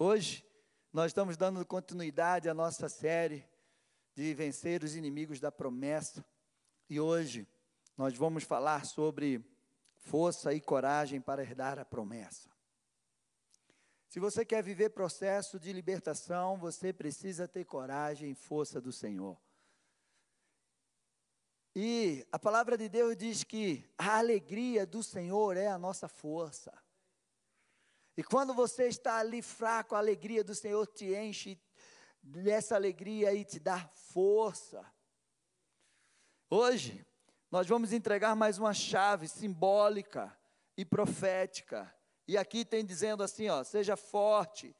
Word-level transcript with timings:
Hoje, 0.00 0.46
nós 0.92 1.06
estamos 1.06 1.36
dando 1.36 1.66
continuidade 1.66 2.48
à 2.48 2.54
nossa 2.54 2.88
série 2.88 3.44
de 4.14 4.32
vencer 4.32 4.84
os 4.84 4.94
inimigos 4.94 5.40
da 5.40 5.50
promessa. 5.50 6.24
E 6.88 7.00
hoje, 7.00 7.48
nós 7.96 8.16
vamos 8.16 8.44
falar 8.44 8.86
sobre 8.86 9.44
força 9.96 10.54
e 10.54 10.60
coragem 10.60 11.20
para 11.20 11.42
herdar 11.42 11.80
a 11.80 11.84
promessa. 11.84 12.48
Se 14.06 14.20
você 14.20 14.44
quer 14.44 14.62
viver 14.62 14.90
processo 14.90 15.58
de 15.58 15.72
libertação, 15.72 16.56
você 16.56 16.92
precisa 16.92 17.48
ter 17.48 17.64
coragem 17.64 18.30
e 18.30 18.36
força 18.36 18.80
do 18.80 18.92
Senhor. 18.92 19.36
E 21.74 22.24
a 22.30 22.38
palavra 22.38 22.78
de 22.78 22.88
Deus 22.88 23.16
diz 23.16 23.42
que 23.42 23.84
a 23.98 24.18
alegria 24.18 24.86
do 24.86 25.02
Senhor 25.02 25.56
é 25.56 25.66
a 25.66 25.76
nossa 25.76 26.06
força. 26.06 26.72
E 28.18 28.24
quando 28.24 28.52
você 28.52 28.88
está 28.88 29.18
ali 29.18 29.40
fraco, 29.40 29.94
a 29.94 29.98
alegria 29.98 30.42
do 30.42 30.52
Senhor 30.52 30.84
te 30.88 31.14
enche 31.14 31.56
dessa 32.20 32.74
alegria 32.74 33.32
e 33.32 33.44
te 33.44 33.60
dá 33.60 33.78
força. 33.94 34.84
Hoje, 36.50 37.06
nós 37.48 37.68
vamos 37.68 37.92
entregar 37.92 38.34
mais 38.34 38.58
uma 38.58 38.74
chave 38.74 39.28
simbólica 39.28 40.36
e 40.76 40.84
profética 40.84 41.94
e 42.26 42.36
aqui 42.36 42.64
tem 42.64 42.84
dizendo 42.84 43.22
assim, 43.22 43.48
ó, 43.50 43.62
seja 43.62 43.96
forte 43.96 44.74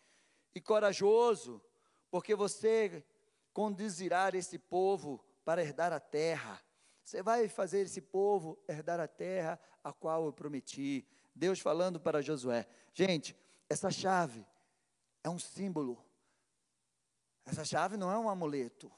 e 0.53 0.61
corajoso, 0.61 1.63
porque 2.11 2.35
você 2.35 3.07
conduzirá 3.53 4.31
esse 4.35 4.59
povo 4.59 5.25
para 5.45 5.63
herdar 5.63 5.93
a 5.93 6.01
terra. 6.01 6.61
Você 7.05 7.23
vai 7.23 7.49
fazer 7.49 7.83
esse 7.83 8.01
povo 8.01 8.59
herdar 8.69 8.99
a 8.99 9.07
terra 9.07 9.61
a 9.85 9.93
qual 9.93 10.27
eu 10.27 10.33
prometi. 10.33 11.07
Deus 11.39 11.61
falando 11.61 11.99
para 12.01 12.21
Josué. 12.21 12.67
Gente, 12.93 13.37
essa 13.69 13.91
chave 13.91 14.45
é 15.23 15.31
um 15.31 15.39
símbolo. 15.39 16.05
Essa 17.47 17.65
chave 17.65 17.97
não 17.97 18.11
é 18.11 18.19
um 18.19 18.29
amuleto. 18.29 18.93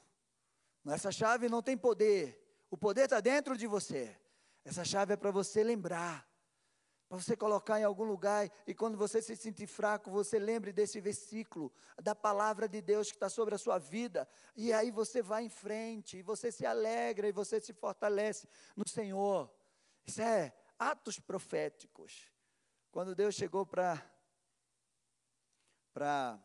Essa 0.87 1.11
chave 1.11 1.47
não 1.47 1.61
tem 1.61 1.77
poder. 1.77 2.37
O 2.69 2.77
poder 2.77 3.03
está 3.03 3.19
dentro 3.19 3.55
de 3.55 3.67
você. 3.67 4.17
Essa 4.65 4.83
chave 4.83 5.13
é 5.13 5.17
para 5.17 5.31
você 5.31 5.63
lembrar 5.63 6.29
para 7.11 7.19
você 7.19 7.35
colocar 7.35 7.77
em 7.77 7.83
algum 7.83 8.05
lugar 8.05 8.49
e 8.65 8.73
quando 8.73 8.97
você 8.97 9.21
se 9.21 9.35
sentir 9.35 9.67
fraco, 9.67 10.09
você 10.09 10.39
lembre 10.39 10.71
desse 10.71 11.01
versículo, 11.01 11.69
da 12.01 12.15
palavra 12.15 12.69
de 12.69 12.81
Deus 12.81 13.09
que 13.09 13.17
está 13.17 13.27
sobre 13.27 13.53
a 13.53 13.57
sua 13.57 13.77
vida, 13.77 14.25
e 14.55 14.71
aí 14.71 14.89
você 14.91 15.21
vai 15.21 15.43
em 15.43 15.49
frente, 15.49 16.15
e 16.15 16.21
você 16.21 16.53
se 16.53 16.65
alegra, 16.65 17.27
e 17.27 17.33
você 17.33 17.59
se 17.59 17.73
fortalece 17.73 18.47
no 18.77 18.87
Senhor. 18.87 19.51
Isso 20.05 20.21
é 20.21 20.53
atos 20.81 21.19
proféticos. 21.19 22.31
Quando 22.91 23.13
Deus 23.13 23.35
chegou 23.35 23.65
para 23.65 24.03
para 25.93 26.41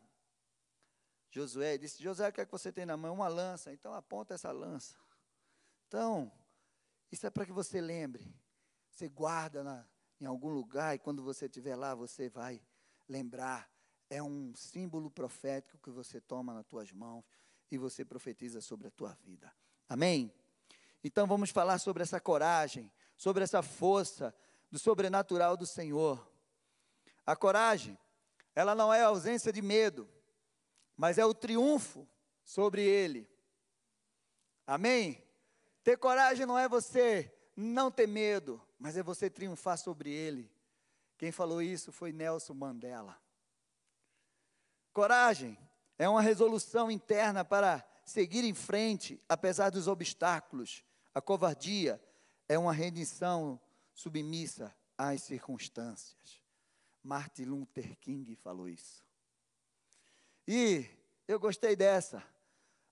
Josué 1.31 1.73
e 1.73 1.77
disse: 1.79 2.03
Josué, 2.03 2.29
o 2.29 2.33
que 2.33 2.41
é 2.41 2.45
que 2.45 2.51
você 2.51 2.71
tem 2.71 2.85
na 2.85 2.95
mão? 2.95 3.15
Uma 3.15 3.27
lança, 3.27 3.73
então 3.73 3.93
aponta 3.93 4.35
essa 4.35 4.51
lança. 4.51 4.95
Então, 5.87 6.31
isso 7.11 7.25
é 7.25 7.29
para 7.29 7.45
que 7.45 7.51
você 7.51 7.81
lembre, 7.81 8.31
você 8.91 9.09
guarda 9.09 9.63
na, 9.63 9.87
em 10.21 10.25
algum 10.25 10.49
lugar 10.49 10.95
e 10.95 10.99
quando 10.99 11.23
você 11.23 11.45
estiver 11.45 11.75
lá, 11.75 11.95
você 11.95 12.29
vai 12.29 12.61
lembrar. 13.07 13.69
É 14.09 14.21
um 14.21 14.53
símbolo 14.55 15.09
profético 15.09 15.77
que 15.79 15.89
você 15.89 16.21
toma 16.21 16.53
nas 16.53 16.65
tuas 16.65 16.91
mãos 16.91 17.25
e 17.71 17.77
você 17.77 18.05
profetiza 18.05 18.61
sobre 18.61 18.87
a 18.87 18.91
tua 18.91 19.13
vida. 19.15 19.53
Amém? 19.89 20.33
Então 21.03 21.25
vamos 21.25 21.49
falar 21.49 21.77
sobre 21.79 22.03
essa 22.03 22.19
coragem, 22.19 22.91
sobre 23.17 23.43
essa 23.43 23.61
força 23.61 24.33
do 24.71 24.79
sobrenatural 24.79 25.57
do 25.57 25.65
Senhor. 25.65 26.31
A 27.25 27.35
coragem, 27.35 27.97
ela 28.55 28.75
não 28.75 28.93
é 28.93 29.01
a 29.01 29.07
ausência 29.07 29.51
de 29.51 29.61
medo, 29.61 30.07
mas 30.95 31.17
é 31.17 31.25
o 31.25 31.33
triunfo 31.33 32.07
sobre 32.43 32.83
ele. 32.83 33.29
Amém? 34.65 35.23
Ter 35.83 35.97
coragem 35.97 36.45
não 36.45 36.57
é 36.57 36.69
você 36.69 37.33
não 37.55 37.89
ter 37.89 38.07
medo, 38.07 38.61
mas 38.77 38.95
é 38.95 39.03
você 39.03 39.29
triunfar 39.29 39.77
sobre 39.77 40.11
ele. 40.11 40.51
Quem 41.17 41.31
falou 41.31 41.61
isso 41.61 41.91
foi 41.91 42.11
Nelson 42.11 42.53
Mandela. 42.53 43.17
Coragem 44.93 45.57
é 45.97 46.07
uma 46.07 46.21
resolução 46.21 46.91
interna 46.91 47.43
para 47.43 47.83
seguir 48.05 48.43
em 48.43 48.53
frente, 48.53 49.21
apesar 49.27 49.69
dos 49.69 49.87
obstáculos. 49.87 50.83
A 51.13 51.21
covardia 51.21 52.01
é 52.47 52.57
uma 52.57 52.73
rendição 52.73 53.59
submissa 53.93 54.73
às 54.97 55.23
circunstâncias. 55.23 56.41
Martin 57.03 57.43
Luther 57.43 57.95
King 57.97 58.35
falou 58.35 58.67
isso. 58.67 59.03
E 60.47 60.85
eu 61.27 61.39
gostei 61.39 61.75
dessa. 61.75 62.23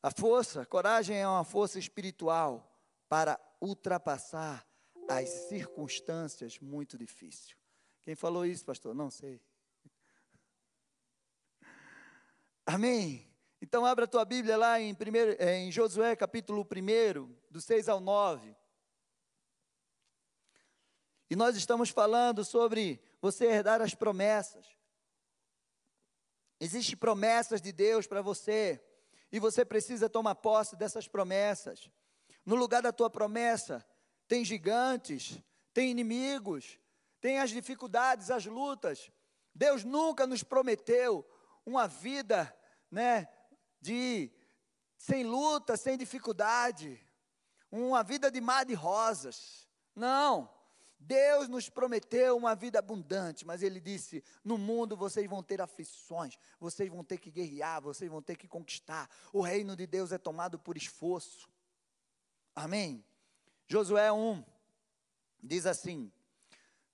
A 0.02 0.12
força, 0.12 0.66
coragem 0.66 1.18
é 1.18 1.28
uma 1.28 1.44
força 1.44 1.80
espiritual 1.80 2.72
para 3.08 3.40
ultrapassar 3.62 4.68
as 5.08 5.30
circunstâncias 5.30 6.60
muito 6.60 6.98
difíceis. 6.98 7.56
Quem 8.04 8.16
falou 8.16 8.46
isso, 8.46 8.66
pastor? 8.66 8.94
Não 8.94 9.10
sei. 9.10 9.42
Amém? 12.66 13.28
Então 13.62 13.86
abra 13.86 14.06
a 14.06 14.08
tua 14.08 14.26
Bíblia 14.26 14.58
lá 14.58 14.80
em, 14.80 14.94
primeiro, 14.94 15.36
eh, 15.40 15.58
em 15.58 15.72
Josué 15.72 16.16
capítulo 16.16 16.62
1, 16.62 17.36
do 17.50 17.60
6 17.60 17.90
ao 17.90 18.00
9. 18.00 18.56
E 21.30 21.36
nós 21.36 21.56
estamos 21.56 21.90
falando 21.90 22.46
sobre 22.46 23.02
você 23.22 23.46
herdar 23.46 23.82
as 23.82 23.96
promessas. 23.96 24.66
Existem 26.60 26.96
promessas 26.96 27.62
de 27.62 27.72
Deus 27.72 28.08
para 28.08 28.22
você, 28.22 28.82
e 29.32 29.40
você 29.40 29.66
precisa 29.66 30.10
tomar 30.10 30.36
posse 30.36 30.76
dessas 30.76 31.08
promessas. 31.08 31.90
No 32.46 32.56
lugar 32.56 32.82
da 32.82 32.94
tua 32.94 33.10
promessa, 33.10 33.86
tem 34.28 34.46
gigantes, 34.46 35.38
tem 35.74 35.92
inimigos, 35.92 36.80
tem 37.20 37.40
as 37.40 37.50
dificuldades, 37.50 38.30
as 38.30 38.46
lutas. 38.46 39.12
Deus 39.54 39.84
nunca 39.84 40.28
nos 40.28 40.44
prometeu 40.44 41.28
uma 41.66 41.88
vida, 41.88 42.56
né, 42.90 43.28
de 43.82 44.32
sem 44.98 45.24
luta, 45.24 45.76
sem 45.76 45.98
dificuldade, 45.98 47.04
uma 47.72 48.04
vida 48.04 48.32
de 48.32 48.40
mar 48.40 48.66
de 48.66 48.74
rosas. 48.74 49.68
Não. 49.96 50.55
Deus 51.00 51.48
nos 51.48 51.70
prometeu 51.70 52.36
uma 52.36 52.56
vida 52.56 52.80
abundante, 52.80 53.46
mas 53.46 53.62
Ele 53.62 53.80
disse: 53.80 54.24
no 54.44 54.58
mundo 54.58 54.96
vocês 54.98 55.30
vão 55.30 55.44
ter 55.44 55.62
aflições, 55.62 56.38
vocês 56.60 56.90
vão 56.90 57.04
ter 57.04 57.18
que 57.18 57.30
guerrear, 57.30 57.82
vocês 57.82 58.10
vão 58.10 58.22
ter 58.22 58.36
que 58.36 58.48
conquistar. 58.48 59.10
O 59.32 59.42
reino 59.42 59.76
de 59.76 59.86
Deus 59.86 60.12
é 60.12 60.18
tomado 60.18 60.58
por 60.58 60.78
esforço. 60.78 61.50
Amém? 62.56 63.04
Josué 63.68 64.12
1 64.12 64.44
diz 65.44 65.66
assim, 65.66 66.12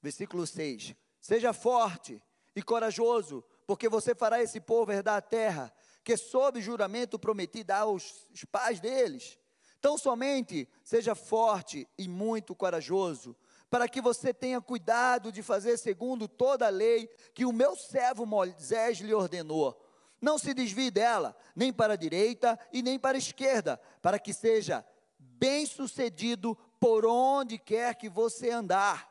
versículo 0.01 0.45
6: 0.45 0.95
Seja 1.19 1.53
forte 1.53 2.21
e 2.55 2.61
corajoso, 2.61 3.43
porque 3.65 3.87
você 3.87 4.13
fará 4.13 4.41
esse 4.41 4.59
povo 4.59 4.91
herdar 4.91 5.17
a 5.17 5.21
terra 5.21 5.73
que, 6.03 6.17
sob 6.17 6.59
juramento, 6.59 7.19
prometi 7.19 7.63
dar 7.63 7.81
aos 7.81 8.27
pais 8.51 8.79
deles. 8.79 9.37
Tão 9.79 9.97
somente 9.97 10.69
seja 10.83 11.15
forte 11.15 11.87
e 11.97 12.07
muito 12.07 12.55
corajoso, 12.55 13.35
para 13.71 13.87
que 13.87 14.01
você 14.01 14.33
tenha 14.33 14.59
cuidado 14.59 15.31
de 15.31 15.41
fazer 15.41 15.77
segundo 15.77 16.27
toda 16.27 16.67
a 16.67 16.69
lei 16.69 17.07
que 17.33 17.45
o 17.45 17.53
meu 17.53 17.73
servo 17.73 18.25
Moisés 18.25 18.97
lhe 18.97 19.13
ordenou. 19.13 19.81
Não 20.19 20.37
se 20.37 20.53
desvie 20.53 20.91
dela, 20.91 21.33
nem 21.55 21.71
para 21.71 21.93
a 21.93 21.95
direita 21.95 22.59
e 22.73 22.83
nem 22.83 22.99
para 22.99 23.17
a 23.17 23.17
esquerda, 23.17 23.79
para 24.01 24.19
que 24.19 24.33
seja 24.33 24.85
bem-sucedido 25.17 26.53
por 26.81 27.05
onde 27.05 27.57
quer 27.57 27.95
que 27.95 28.09
você 28.09 28.49
andar. 28.49 29.09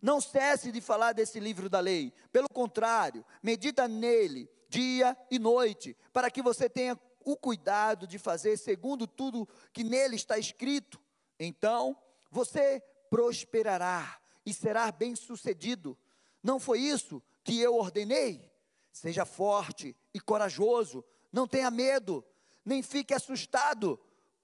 Não 0.00 0.18
cesse 0.18 0.72
de 0.72 0.80
falar 0.80 1.12
desse 1.12 1.38
livro 1.38 1.68
da 1.68 1.78
lei. 1.78 2.10
Pelo 2.32 2.48
contrário, 2.48 3.22
medita 3.42 3.86
nele 3.86 4.50
dia 4.66 5.14
e 5.30 5.38
noite, 5.38 5.94
para 6.10 6.30
que 6.30 6.40
você 6.40 6.70
tenha 6.70 6.98
o 7.22 7.36
cuidado 7.36 8.06
de 8.06 8.18
fazer 8.18 8.56
segundo 8.56 9.06
tudo 9.06 9.46
que 9.74 9.84
nele 9.84 10.16
está 10.16 10.38
escrito. 10.38 10.98
Então, 11.38 11.94
você 12.30 12.82
prosperará 13.14 14.20
e 14.44 14.52
será 14.52 14.90
bem-sucedido. 14.90 15.96
Não 16.42 16.58
foi 16.58 16.80
isso 16.80 17.22
que 17.44 17.60
eu 17.60 17.76
ordenei? 17.76 18.52
Seja 18.90 19.24
forte 19.24 19.96
e 20.12 20.18
corajoso, 20.18 21.04
não 21.32 21.46
tenha 21.46 21.70
medo, 21.70 22.24
nem 22.64 22.82
fique 22.82 23.14
assustado 23.14 24.00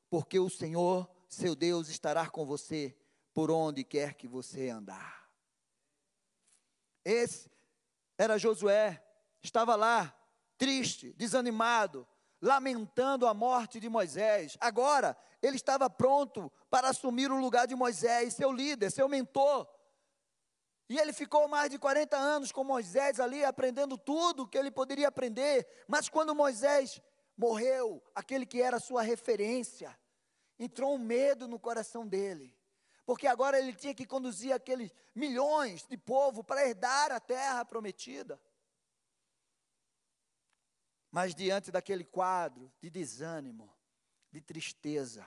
porque 0.08 0.38
o 0.38 0.48
Senhor, 0.48 1.10
seu 1.28 1.56
Deus, 1.56 1.88
estará 1.88 2.30
com 2.30 2.46
você 2.46 2.96
por 3.34 3.50
onde 3.50 3.82
quer 3.82 4.14
que 4.14 4.28
você 4.28 4.68
andar. 4.68 5.28
Esse 7.04 7.50
era 8.16 8.38
Josué, 8.38 9.04
estava 9.42 9.74
lá, 9.74 10.16
triste, 10.56 11.12
desanimado, 11.14 12.06
lamentando 12.40 13.26
a 13.26 13.34
morte 13.34 13.78
de 13.78 13.88
Moisés. 13.88 14.56
Agora, 14.60 15.16
ele 15.42 15.56
estava 15.56 15.90
pronto 15.90 16.50
para 16.70 16.88
assumir 16.88 17.30
o 17.30 17.40
lugar 17.40 17.66
de 17.66 17.74
Moisés, 17.74 18.34
seu 18.34 18.50
líder, 18.52 18.90
seu 18.90 19.08
mentor. 19.08 19.68
E 20.88 20.98
ele 20.98 21.12
ficou 21.12 21.46
mais 21.46 21.70
de 21.70 21.78
40 21.78 22.16
anos 22.16 22.50
com 22.50 22.64
Moisés 22.64 23.20
ali, 23.20 23.44
aprendendo 23.44 23.96
tudo 23.96 24.46
que 24.46 24.58
ele 24.58 24.70
poderia 24.70 25.08
aprender. 25.08 25.66
Mas 25.86 26.08
quando 26.08 26.34
Moisés 26.34 27.00
morreu, 27.36 28.02
aquele 28.14 28.44
que 28.44 28.60
era 28.60 28.80
sua 28.80 29.02
referência, 29.02 29.96
entrou 30.58 30.94
um 30.94 30.98
medo 30.98 31.46
no 31.46 31.58
coração 31.58 32.06
dele. 32.06 32.56
Porque 33.06 33.26
agora 33.26 33.58
ele 33.58 33.72
tinha 33.72 33.94
que 33.94 34.06
conduzir 34.06 34.52
aqueles 34.52 34.92
milhões 35.14 35.86
de 35.86 35.96
povo 35.96 36.44
para 36.44 36.66
herdar 36.66 37.12
a 37.12 37.20
terra 37.20 37.64
prometida. 37.64 38.40
Mas 41.10 41.34
diante 41.34 41.72
daquele 41.72 42.04
quadro 42.04 42.72
de 42.80 42.88
desânimo, 42.88 43.74
de 44.30 44.40
tristeza, 44.40 45.26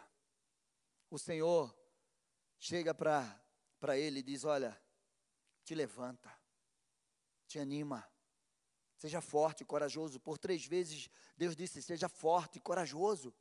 o 1.10 1.20
Senhor 1.20 1.76
chega 2.58 2.94
para 2.94 3.98
ele 3.98 4.20
e 4.20 4.24
diz: 4.24 4.46
Olha, 4.46 4.82
te 5.64 5.76
levanta, 5.76 6.32
te 7.48 7.60
anima, 7.60 8.08
seja 8.98 9.20
forte 9.20 9.62
e 9.62 9.66
corajoso. 9.66 10.20
Por 10.20 10.38
três 10.38 10.66
vezes 10.66 11.10
Deus 11.36 11.56
disse: 11.56 11.82
Seja 11.82 12.08
forte 12.08 12.58
e 12.58 12.62
corajoso. 12.62 13.34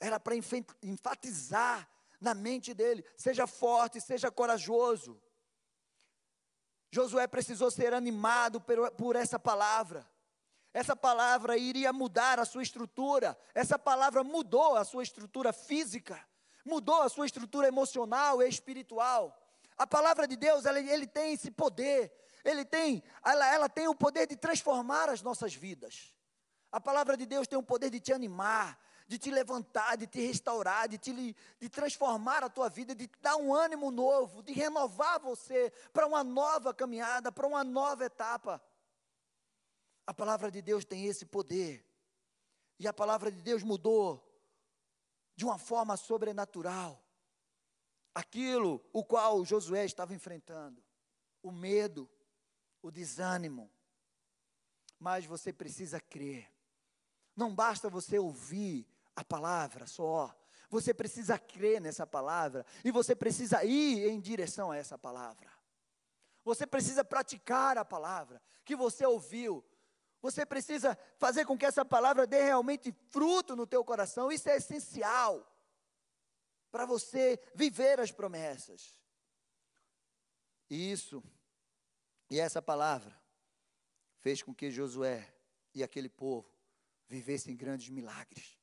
Era 0.00 0.18
para 0.18 0.34
enfatizar 0.82 1.88
na 2.20 2.34
mente 2.34 2.72
dele: 2.74 3.04
seja 3.16 3.46
forte, 3.46 4.00
seja 4.00 4.30
corajoso. 4.30 5.20
Josué 6.90 7.26
precisou 7.26 7.70
ser 7.70 7.92
animado 7.92 8.60
por, 8.60 8.90
por 8.92 9.16
essa 9.16 9.38
palavra. 9.38 10.08
Essa 10.76 10.94
palavra 10.94 11.56
iria 11.56 11.90
mudar 11.90 12.38
a 12.38 12.44
sua 12.44 12.62
estrutura. 12.62 13.34
Essa 13.54 13.78
palavra 13.78 14.22
mudou 14.22 14.76
a 14.76 14.84
sua 14.84 15.02
estrutura 15.02 15.50
física, 15.50 16.22
mudou 16.66 17.00
a 17.00 17.08
sua 17.08 17.24
estrutura 17.24 17.66
emocional 17.66 18.42
e 18.42 18.46
espiritual. 18.46 19.34
A 19.78 19.86
palavra 19.86 20.28
de 20.28 20.36
Deus, 20.36 20.66
ela, 20.66 20.78
ele 20.78 21.06
tem 21.06 21.32
esse 21.32 21.50
poder. 21.50 22.12
Ele 22.44 22.62
tem, 22.62 23.02
ela, 23.24 23.54
ela 23.54 23.68
tem 23.70 23.88
o 23.88 23.94
poder 23.94 24.26
de 24.26 24.36
transformar 24.36 25.08
as 25.08 25.22
nossas 25.22 25.54
vidas. 25.54 26.14
A 26.70 26.78
palavra 26.78 27.16
de 27.16 27.24
Deus 27.24 27.48
tem 27.48 27.58
o 27.58 27.62
poder 27.62 27.88
de 27.88 27.98
te 27.98 28.12
animar, 28.12 28.78
de 29.08 29.16
te 29.16 29.30
levantar, 29.30 29.96
de 29.96 30.06
te 30.06 30.20
restaurar, 30.20 30.88
de, 30.90 30.98
te, 30.98 31.34
de 31.58 31.68
transformar 31.70 32.44
a 32.44 32.50
tua 32.50 32.68
vida, 32.68 32.94
de 32.94 33.06
te 33.06 33.18
dar 33.22 33.36
um 33.36 33.54
ânimo 33.54 33.90
novo, 33.90 34.42
de 34.42 34.52
renovar 34.52 35.20
você 35.20 35.72
para 35.90 36.06
uma 36.06 36.22
nova 36.22 36.74
caminhada, 36.74 37.32
para 37.32 37.46
uma 37.46 37.64
nova 37.64 38.04
etapa. 38.04 38.62
A 40.06 40.14
palavra 40.14 40.50
de 40.50 40.62
Deus 40.62 40.84
tem 40.84 41.06
esse 41.06 41.26
poder. 41.26 41.84
E 42.78 42.86
a 42.86 42.92
palavra 42.92 43.30
de 43.30 43.42
Deus 43.42 43.62
mudou 43.62 44.22
de 45.34 45.44
uma 45.44 45.58
forma 45.58 45.96
sobrenatural 45.96 47.02
aquilo 48.16 48.82
o 48.94 49.04
qual 49.04 49.44
Josué 49.44 49.84
estava 49.84 50.14
enfrentando, 50.14 50.82
o 51.42 51.52
medo, 51.52 52.08
o 52.80 52.90
desânimo. 52.90 53.70
Mas 54.98 55.26
você 55.26 55.52
precisa 55.52 56.00
crer. 56.00 56.50
Não 57.36 57.54
basta 57.54 57.90
você 57.90 58.18
ouvir 58.18 58.88
a 59.14 59.22
palavra 59.22 59.86
só. 59.86 60.34
Você 60.70 60.94
precisa 60.94 61.38
crer 61.38 61.78
nessa 61.78 62.06
palavra 62.06 62.64
e 62.82 62.90
você 62.90 63.14
precisa 63.14 63.62
ir 63.64 64.08
em 64.08 64.18
direção 64.18 64.70
a 64.70 64.78
essa 64.78 64.96
palavra. 64.96 65.52
Você 66.42 66.66
precisa 66.66 67.04
praticar 67.04 67.76
a 67.76 67.84
palavra 67.84 68.40
que 68.64 68.74
você 68.74 69.04
ouviu. 69.04 69.62
Você 70.26 70.44
precisa 70.44 70.98
fazer 71.18 71.44
com 71.44 71.56
que 71.56 71.64
essa 71.64 71.84
palavra 71.84 72.26
dê 72.26 72.42
realmente 72.42 72.92
fruto 73.10 73.54
no 73.54 73.64
teu 73.64 73.84
coração. 73.84 74.32
Isso 74.32 74.48
é 74.48 74.56
essencial 74.56 75.46
para 76.68 76.84
você 76.84 77.40
viver 77.54 78.00
as 78.00 78.10
promessas. 78.10 78.98
E 80.68 80.90
isso, 80.90 81.22
e 82.28 82.40
essa 82.40 82.60
palavra, 82.60 83.16
fez 84.18 84.42
com 84.42 84.52
que 84.52 84.68
Josué 84.68 85.32
e 85.72 85.84
aquele 85.84 86.08
povo 86.08 86.52
vivessem 87.06 87.54
grandes 87.54 87.88
milagres. 87.88 88.58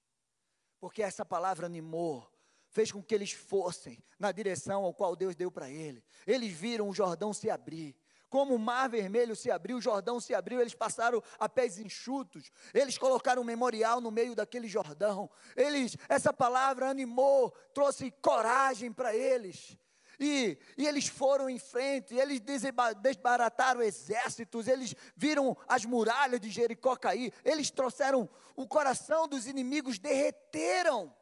Porque 0.81 1.01
essa 1.01 1.23
palavra 1.23 1.65
animou, 1.65 2.29
fez 2.67 2.91
com 2.91 3.01
que 3.01 3.15
eles 3.15 3.31
fossem 3.31 4.03
na 4.19 4.33
direção 4.33 4.83
ao 4.83 4.93
qual 4.93 5.15
Deus 5.15 5.33
deu 5.33 5.49
para 5.49 5.69
ele. 5.69 6.03
Eles 6.27 6.51
viram 6.51 6.89
o 6.89 6.93
Jordão 6.93 7.31
se 7.31 7.49
abrir 7.49 7.95
como 8.33 8.55
o 8.55 8.57
mar 8.57 8.89
vermelho 8.89 9.35
se 9.35 9.51
abriu, 9.51 9.77
o 9.77 9.81
Jordão 9.81 10.19
se 10.19 10.33
abriu, 10.33 10.59
eles 10.59 10.73
passaram 10.73 11.21
a 11.37 11.47
pés 11.47 11.77
enxutos, 11.77 12.51
eles 12.73 12.97
colocaram 12.97 13.43
um 13.43 13.45
memorial 13.45 14.01
no 14.01 14.09
meio 14.09 14.33
daquele 14.33 14.67
Jordão, 14.67 15.29
eles, 15.55 15.95
essa 16.09 16.33
palavra 16.33 16.89
animou, 16.89 17.51
trouxe 17.75 18.09
coragem 18.23 18.91
para 18.91 19.15
eles, 19.15 19.77
e, 20.19 20.57
e, 20.75 20.87
eles 20.87 21.07
foram 21.07 21.47
em 21.47 21.59
frente, 21.59 22.15
eles 22.15 22.41
desbarataram 23.03 23.83
exércitos, 23.83 24.67
eles 24.67 24.95
viram 25.15 25.55
as 25.67 25.85
muralhas 25.85 26.39
de 26.39 26.49
Jericó 26.49 26.95
cair, 26.95 27.31
eles 27.45 27.69
trouxeram 27.69 28.27
o 28.55 28.67
coração 28.67 29.27
dos 29.27 29.45
inimigos, 29.45 29.99
derreteram. 29.99 31.13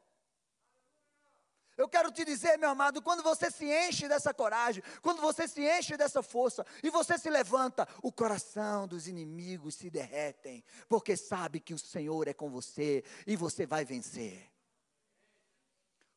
Eu 1.82 1.90
quero 1.90 2.12
te 2.12 2.24
dizer, 2.24 2.58
meu 2.58 2.70
amado, 2.70 3.02
quando 3.02 3.24
você 3.24 3.50
se 3.50 3.66
enche 3.66 4.08
dessa 4.08 4.32
coragem, 4.34 4.84
quando 5.02 5.20
você 5.20 5.48
se 5.48 5.62
enche 5.62 5.98
dessa 5.98 6.22
força 6.22 6.66
e 6.84 6.90
você 6.92 7.18
se 7.18 7.30
levanta, 7.30 7.88
o 8.04 8.12
coração 8.12 8.88
dos 8.88 9.08
inimigos 9.08 9.76
se 9.76 9.90
derretem, 9.90 10.64
porque 10.88 11.18
sabe 11.18 11.60
que 11.60 11.74
o 11.74 11.80
Senhor 11.80 12.28
é 12.28 12.34
com 12.34 12.50
você 12.52 13.04
e 13.26 13.36
você 13.36 13.66
vai 13.66 13.84
vencer. 13.84 14.52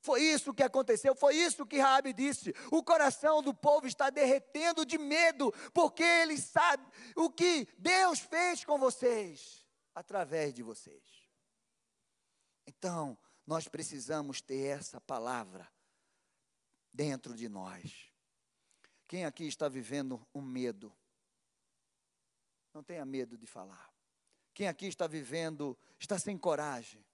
Foi 0.00 0.20
isso 0.20 0.52
que 0.52 0.62
aconteceu, 0.62 1.14
foi 1.14 1.34
isso 1.34 1.64
que 1.64 1.78
Raabe 1.78 2.12
disse. 2.12 2.54
O 2.70 2.82
coração 2.82 3.42
do 3.42 3.54
povo 3.54 3.86
está 3.86 4.10
derretendo 4.10 4.84
de 4.84 4.98
medo, 4.98 5.50
porque 5.72 6.02
eles 6.02 6.44
sabem 6.44 6.86
o 7.16 7.30
que 7.30 7.66
Deus 7.78 8.18
fez 8.18 8.66
com 8.66 8.76
vocês 8.78 9.66
através 9.94 10.52
de 10.52 10.62
vocês. 10.62 11.02
Então, 12.66 13.16
nós 13.46 13.68
precisamos 13.68 14.40
ter 14.40 14.78
essa 14.78 15.00
palavra 15.00 15.70
dentro 16.92 17.34
de 17.34 17.48
nós. 17.48 18.10
Quem 19.06 19.24
aqui 19.24 19.44
está 19.44 19.68
vivendo 19.68 20.26
um 20.34 20.40
medo? 20.40 20.94
Não 22.72 22.82
tenha 22.82 23.04
medo 23.04 23.36
de 23.36 23.46
falar. 23.46 23.92
Quem 24.54 24.66
aqui 24.66 24.86
está 24.86 25.06
vivendo, 25.06 25.76
está 25.98 26.18
sem 26.18 26.38
coragem? 26.38 27.04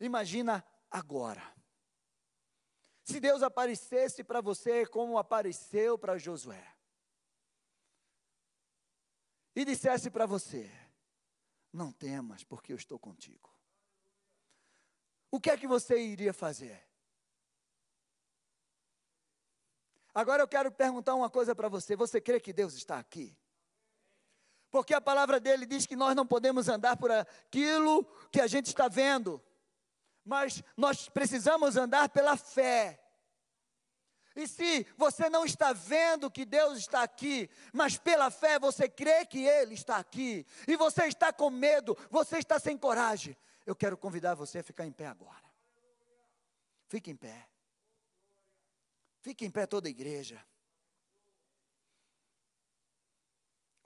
Imagina 0.00 0.64
agora. 0.90 1.42
Se 3.04 3.20
Deus 3.20 3.42
aparecesse 3.42 4.22
para 4.22 4.40
você 4.40 4.86
como 4.86 5.18
apareceu 5.18 5.98
para 5.98 6.18
Josué, 6.18 6.74
e 9.56 9.64
dissesse 9.64 10.10
para 10.10 10.26
você: 10.26 10.70
Não 11.72 11.92
temas, 11.92 12.42
porque 12.42 12.72
eu 12.72 12.76
estou 12.76 12.98
contigo 12.98 13.53
o 15.34 15.40
que 15.40 15.50
é 15.50 15.56
que 15.56 15.66
você 15.66 15.98
iria 15.98 16.32
fazer? 16.32 16.80
Agora 20.14 20.40
eu 20.40 20.46
quero 20.46 20.70
perguntar 20.70 21.16
uma 21.16 21.28
coisa 21.28 21.56
para 21.56 21.68
você: 21.68 21.96
você 21.96 22.20
crê 22.20 22.38
que 22.38 22.52
Deus 22.52 22.74
está 22.74 23.00
aqui? 23.00 23.36
Porque 24.70 24.94
a 24.94 25.00
palavra 25.00 25.40
dele 25.40 25.66
diz 25.66 25.86
que 25.86 25.96
nós 25.96 26.14
não 26.14 26.24
podemos 26.24 26.68
andar 26.68 26.96
por 26.96 27.10
aquilo 27.10 28.04
que 28.30 28.40
a 28.40 28.46
gente 28.46 28.66
está 28.66 28.86
vendo, 28.86 29.42
mas 30.24 30.62
nós 30.76 31.08
precisamos 31.08 31.76
andar 31.76 32.10
pela 32.10 32.36
fé. 32.36 33.00
E 34.36 34.46
se 34.46 34.86
você 34.96 35.28
não 35.28 35.44
está 35.44 35.72
vendo 35.72 36.30
que 36.30 36.44
Deus 36.44 36.78
está 36.78 37.02
aqui, 37.02 37.50
mas 37.72 37.98
pela 37.98 38.30
fé 38.30 38.56
você 38.60 38.88
crê 38.88 39.26
que 39.26 39.44
Ele 39.44 39.74
está 39.74 39.96
aqui, 39.96 40.46
e 40.68 40.76
você 40.76 41.06
está 41.06 41.32
com 41.32 41.50
medo, 41.50 41.98
você 42.08 42.38
está 42.38 42.60
sem 42.60 42.78
coragem, 42.78 43.36
eu 43.66 43.74
quero 43.74 43.96
convidar 43.96 44.34
você 44.34 44.58
a 44.58 44.62
ficar 44.62 44.86
em 44.86 44.92
pé 44.92 45.06
agora. 45.06 45.44
Fique 46.86 47.10
em 47.10 47.16
pé. 47.16 47.48
Fique 49.20 49.44
em 49.44 49.50
pé 49.50 49.66
toda 49.66 49.88
a 49.88 49.90
igreja. 49.90 50.44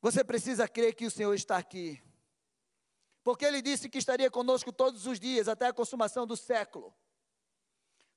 Você 0.01 0.25
precisa 0.25 0.69
crer 0.69 0.95
que 0.95 1.07
o 1.07 1.11
Senhor 1.11 1.35
está 1.35 1.57
aqui. 1.57 2.03
Porque 3.23 3.45
Ele 3.45 3.61
disse 3.61 3.89
que 3.89 3.99
estaria 3.99 4.31
conosco 4.31 4.73
todos 4.73 5.07
os 5.07 5.21
dias, 5.21 5.49
até 5.49 5.67
a 5.67 5.73
consumação 5.73 6.27
do 6.27 6.37
século. 6.37 6.95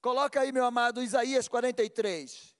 Coloca 0.01 0.39
aí, 0.39 0.51
meu 0.51 0.65
amado, 0.65 1.03
Isaías 1.03 1.47
43. 1.47 2.55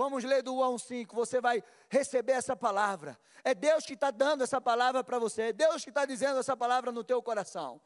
Vamos 0.00 0.24
ler 0.24 0.42
do 0.42 0.54
1 0.54 0.62
ao 0.62 0.78
5. 0.78 1.14
Você 1.14 1.42
vai 1.42 1.62
receber 1.90 2.32
essa 2.32 2.56
palavra. 2.56 3.18
É 3.44 3.54
Deus 3.54 3.84
que 3.84 3.92
está 3.92 4.10
dando 4.10 4.42
essa 4.42 4.58
palavra 4.58 5.04
para 5.04 5.18
você. 5.18 5.42
É 5.42 5.52
Deus 5.52 5.84
que 5.84 5.90
está 5.90 6.06
dizendo 6.06 6.40
essa 6.40 6.56
palavra 6.56 6.90
no 6.90 7.04
teu 7.04 7.22
coração. 7.22 7.78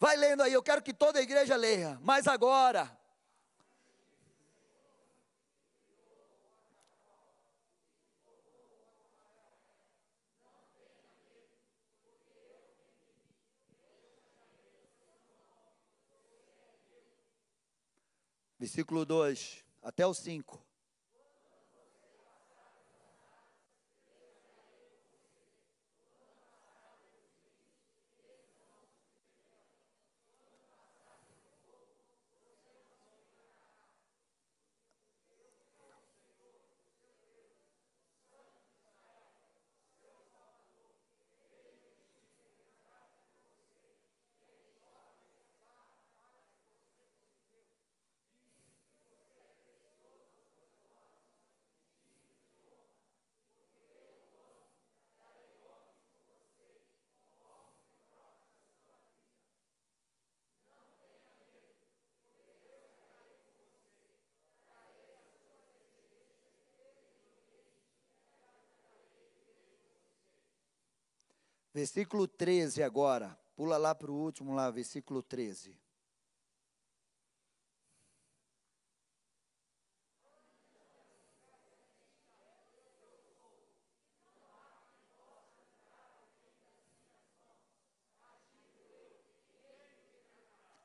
Vai 0.00 0.16
lendo 0.16 0.42
aí, 0.42 0.52
eu 0.52 0.64
quero 0.64 0.82
que 0.82 0.92
toda 0.92 1.20
a 1.20 1.22
igreja 1.22 1.54
leia. 1.54 1.96
Mas 2.02 2.26
agora. 2.26 2.90
Versículo 18.58 19.04
2 19.04 19.64
até 19.84 20.04
o 20.04 20.12
5. 20.12 20.65
Versículo 71.76 72.26
13 72.26 72.82
agora. 72.82 73.38
Pula 73.54 73.76
lá 73.76 73.94
para 73.94 74.10
o 74.10 74.14
último, 74.14 74.54
lá, 74.54 74.70
versículo 74.70 75.22
13. 75.22 75.78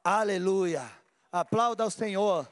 Aleluia. 0.03 0.91
Aplauda 1.31 1.85
ao 1.85 1.89
Senhor. 1.89 2.45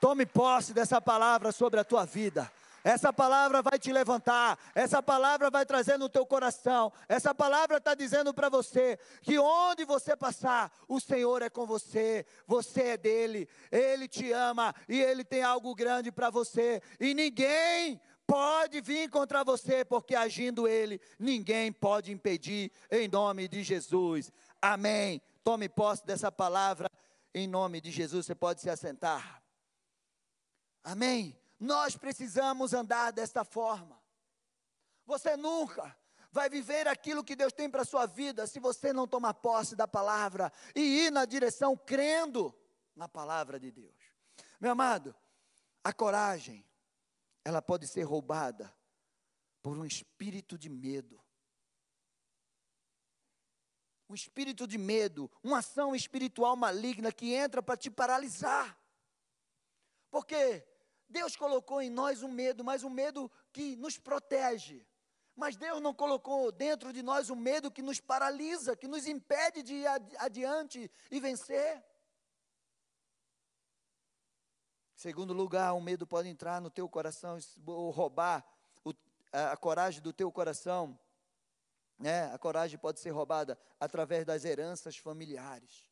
Tome 0.00 0.26
posse 0.26 0.74
dessa 0.74 1.00
palavra 1.00 1.52
sobre 1.52 1.78
a 1.78 1.84
tua 1.84 2.04
vida. 2.04 2.50
Essa 2.84 3.10
palavra 3.14 3.62
vai 3.62 3.78
te 3.78 3.90
levantar, 3.90 4.58
essa 4.74 5.02
palavra 5.02 5.48
vai 5.48 5.64
trazer 5.64 5.98
no 5.98 6.06
teu 6.06 6.26
coração, 6.26 6.92
essa 7.08 7.34
palavra 7.34 7.78
está 7.78 7.94
dizendo 7.94 8.34
para 8.34 8.50
você 8.50 8.98
que 9.22 9.38
onde 9.38 9.86
você 9.86 10.14
passar, 10.14 10.70
o 10.86 11.00
Senhor 11.00 11.40
é 11.40 11.48
com 11.48 11.64
você, 11.64 12.26
você 12.46 12.88
é 12.88 12.96
dele, 12.98 13.48
ele 13.72 14.06
te 14.06 14.30
ama 14.32 14.74
e 14.86 15.00
ele 15.00 15.24
tem 15.24 15.42
algo 15.42 15.74
grande 15.74 16.12
para 16.12 16.28
você, 16.28 16.82
e 17.00 17.14
ninguém 17.14 17.98
pode 18.26 18.82
vir 18.82 19.08
contra 19.08 19.42
você, 19.42 19.82
porque 19.82 20.14
agindo 20.14 20.68
ele, 20.68 21.00
ninguém 21.18 21.72
pode 21.72 22.12
impedir, 22.12 22.70
em 22.90 23.08
nome 23.08 23.48
de 23.48 23.62
Jesus, 23.62 24.30
amém. 24.60 25.22
Tome 25.42 25.70
posse 25.70 26.04
dessa 26.04 26.30
palavra, 26.30 26.90
em 27.34 27.46
nome 27.46 27.80
de 27.80 27.90
Jesus, 27.90 28.26
você 28.26 28.34
pode 28.34 28.60
se 28.60 28.68
assentar, 28.68 29.42
amém. 30.82 31.34
Nós 31.64 31.96
precisamos 31.96 32.74
andar 32.74 33.10
desta 33.10 33.42
forma. 33.42 33.98
Você 35.06 35.34
nunca 35.34 35.96
vai 36.30 36.50
viver 36.50 36.86
aquilo 36.86 37.24
que 37.24 37.34
Deus 37.34 37.54
tem 37.54 37.70
para 37.70 37.82
a 37.82 37.86
sua 37.86 38.04
vida 38.04 38.46
se 38.46 38.60
você 38.60 38.92
não 38.92 39.08
tomar 39.08 39.32
posse 39.32 39.74
da 39.74 39.88
palavra 39.88 40.52
e 40.74 41.06
ir 41.06 41.10
na 41.10 41.24
direção 41.24 41.74
crendo 41.74 42.54
na 42.94 43.08
palavra 43.08 43.58
de 43.58 43.70
Deus. 43.70 43.96
Meu 44.60 44.72
amado, 44.72 45.16
a 45.82 45.90
coragem, 45.90 46.66
ela 47.42 47.62
pode 47.62 47.86
ser 47.88 48.02
roubada 48.02 48.70
por 49.62 49.78
um 49.78 49.86
espírito 49.86 50.58
de 50.58 50.68
medo. 50.68 51.18
Um 54.06 54.14
espírito 54.14 54.66
de 54.66 54.76
medo, 54.76 55.30
uma 55.42 55.60
ação 55.60 55.94
espiritual 55.94 56.56
maligna 56.56 57.10
que 57.10 57.32
entra 57.32 57.62
para 57.62 57.76
te 57.76 57.90
paralisar. 57.90 58.78
Porque 60.10 60.73
Deus 61.14 61.36
colocou 61.36 61.80
em 61.80 61.88
nós 61.88 62.24
um 62.24 62.32
medo, 62.42 62.64
mas 62.64 62.82
um 62.82 62.90
medo 62.90 63.30
que 63.52 63.76
nos 63.76 63.96
protege. 63.96 64.84
Mas 65.36 65.54
Deus 65.54 65.80
não 65.80 65.94
colocou 65.94 66.50
dentro 66.50 66.92
de 66.92 67.02
nós 67.04 67.30
um 67.30 67.36
medo 67.36 67.70
que 67.70 67.82
nos 67.82 68.00
paralisa, 68.00 68.76
que 68.76 68.88
nos 68.88 69.06
impede 69.06 69.62
de 69.62 69.74
ir 69.74 69.86
adiante 70.18 70.90
e 71.12 71.20
vencer. 71.20 71.84
Segundo 74.96 75.32
lugar, 75.32 75.72
o 75.74 75.80
medo 75.80 76.04
pode 76.04 76.28
entrar 76.28 76.60
no 76.60 76.68
teu 76.68 76.88
coração 76.88 77.38
ou 77.64 77.90
roubar 77.90 78.44
o, 78.84 78.92
a, 79.32 79.52
a 79.52 79.56
coragem 79.56 80.02
do 80.02 80.12
teu 80.12 80.32
coração. 80.32 80.98
Né? 81.96 82.24
A 82.32 82.38
coragem 82.38 82.76
pode 82.76 82.98
ser 82.98 83.10
roubada 83.10 83.56
através 83.78 84.24
das 84.24 84.44
heranças 84.44 84.96
familiares. 84.96 85.84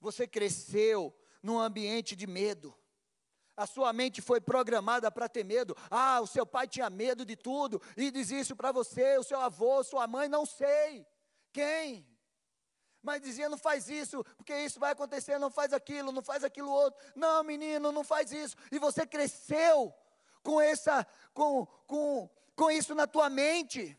Você 0.00 0.26
cresceu 0.26 1.14
num 1.42 1.58
ambiente 1.58 2.16
de 2.16 2.26
medo. 2.26 2.74
A 3.56 3.66
sua 3.66 3.92
mente 3.92 4.20
foi 4.20 4.40
programada 4.40 5.10
para 5.10 5.28
ter 5.28 5.44
medo. 5.44 5.76
Ah, 5.90 6.20
o 6.20 6.26
seu 6.26 6.44
pai 6.44 6.66
tinha 6.66 6.90
medo 6.90 7.24
de 7.24 7.36
tudo 7.36 7.80
e 7.96 8.10
diz 8.10 8.30
isso 8.30 8.56
para 8.56 8.72
você, 8.72 9.16
o 9.16 9.22
seu 9.22 9.38
avô, 9.40 9.82
sua 9.84 10.06
mãe, 10.06 10.28
não 10.28 10.44
sei. 10.44 11.06
Quem? 11.52 12.06
Mas 13.00 13.20
dizia, 13.20 13.48
não 13.48 13.58
faz 13.58 13.88
isso, 13.88 14.24
porque 14.36 14.56
isso 14.58 14.80
vai 14.80 14.92
acontecer, 14.92 15.38
não 15.38 15.50
faz 15.50 15.72
aquilo, 15.72 16.10
não 16.10 16.22
faz 16.22 16.42
aquilo 16.42 16.70
outro. 16.70 16.98
Não, 17.14 17.44
menino, 17.44 17.92
não 17.92 18.02
faz 18.02 18.32
isso. 18.32 18.56
E 18.72 18.78
você 18.78 19.06
cresceu 19.06 19.94
com 20.42 20.60
essa 20.60 21.06
com 21.32 21.66
com 21.86 22.28
com 22.56 22.70
isso 22.70 22.94
na 22.94 23.06
tua 23.06 23.28
mente. 23.28 23.96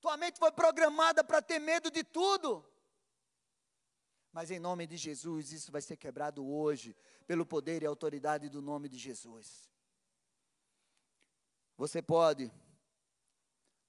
Tua 0.00 0.16
mente 0.16 0.38
foi 0.38 0.50
programada 0.50 1.22
para 1.22 1.42
ter 1.42 1.58
medo 1.58 1.90
de 1.90 2.02
tudo. 2.02 2.64
Mas 4.36 4.50
em 4.50 4.58
nome 4.58 4.86
de 4.86 4.98
Jesus, 4.98 5.50
isso 5.50 5.72
vai 5.72 5.80
ser 5.80 5.96
quebrado 5.96 6.46
hoje, 6.46 6.94
pelo 7.26 7.46
poder 7.46 7.82
e 7.82 7.86
autoridade 7.86 8.50
do 8.50 8.60
nome 8.60 8.86
de 8.86 8.98
Jesus. 8.98 9.66
Você 11.74 12.02
pode, 12.02 12.52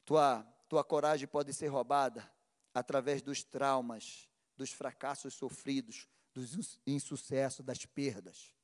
tua, 0.06 0.44
tua 0.70 0.86
coragem 0.86 1.28
pode 1.28 1.54
ser 1.54 1.68
roubada 1.68 2.32
através 2.74 3.22
dos 3.22 3.44
traumas, 3.44 4.30
dos 4.56 4.72
fracassos 4.72 5.34
sofridos, 5.34 6.08
dos 6.34 6.80
insucessos, 6.88 7.66
das 7.66 7.86
perdas. 7.86 8.56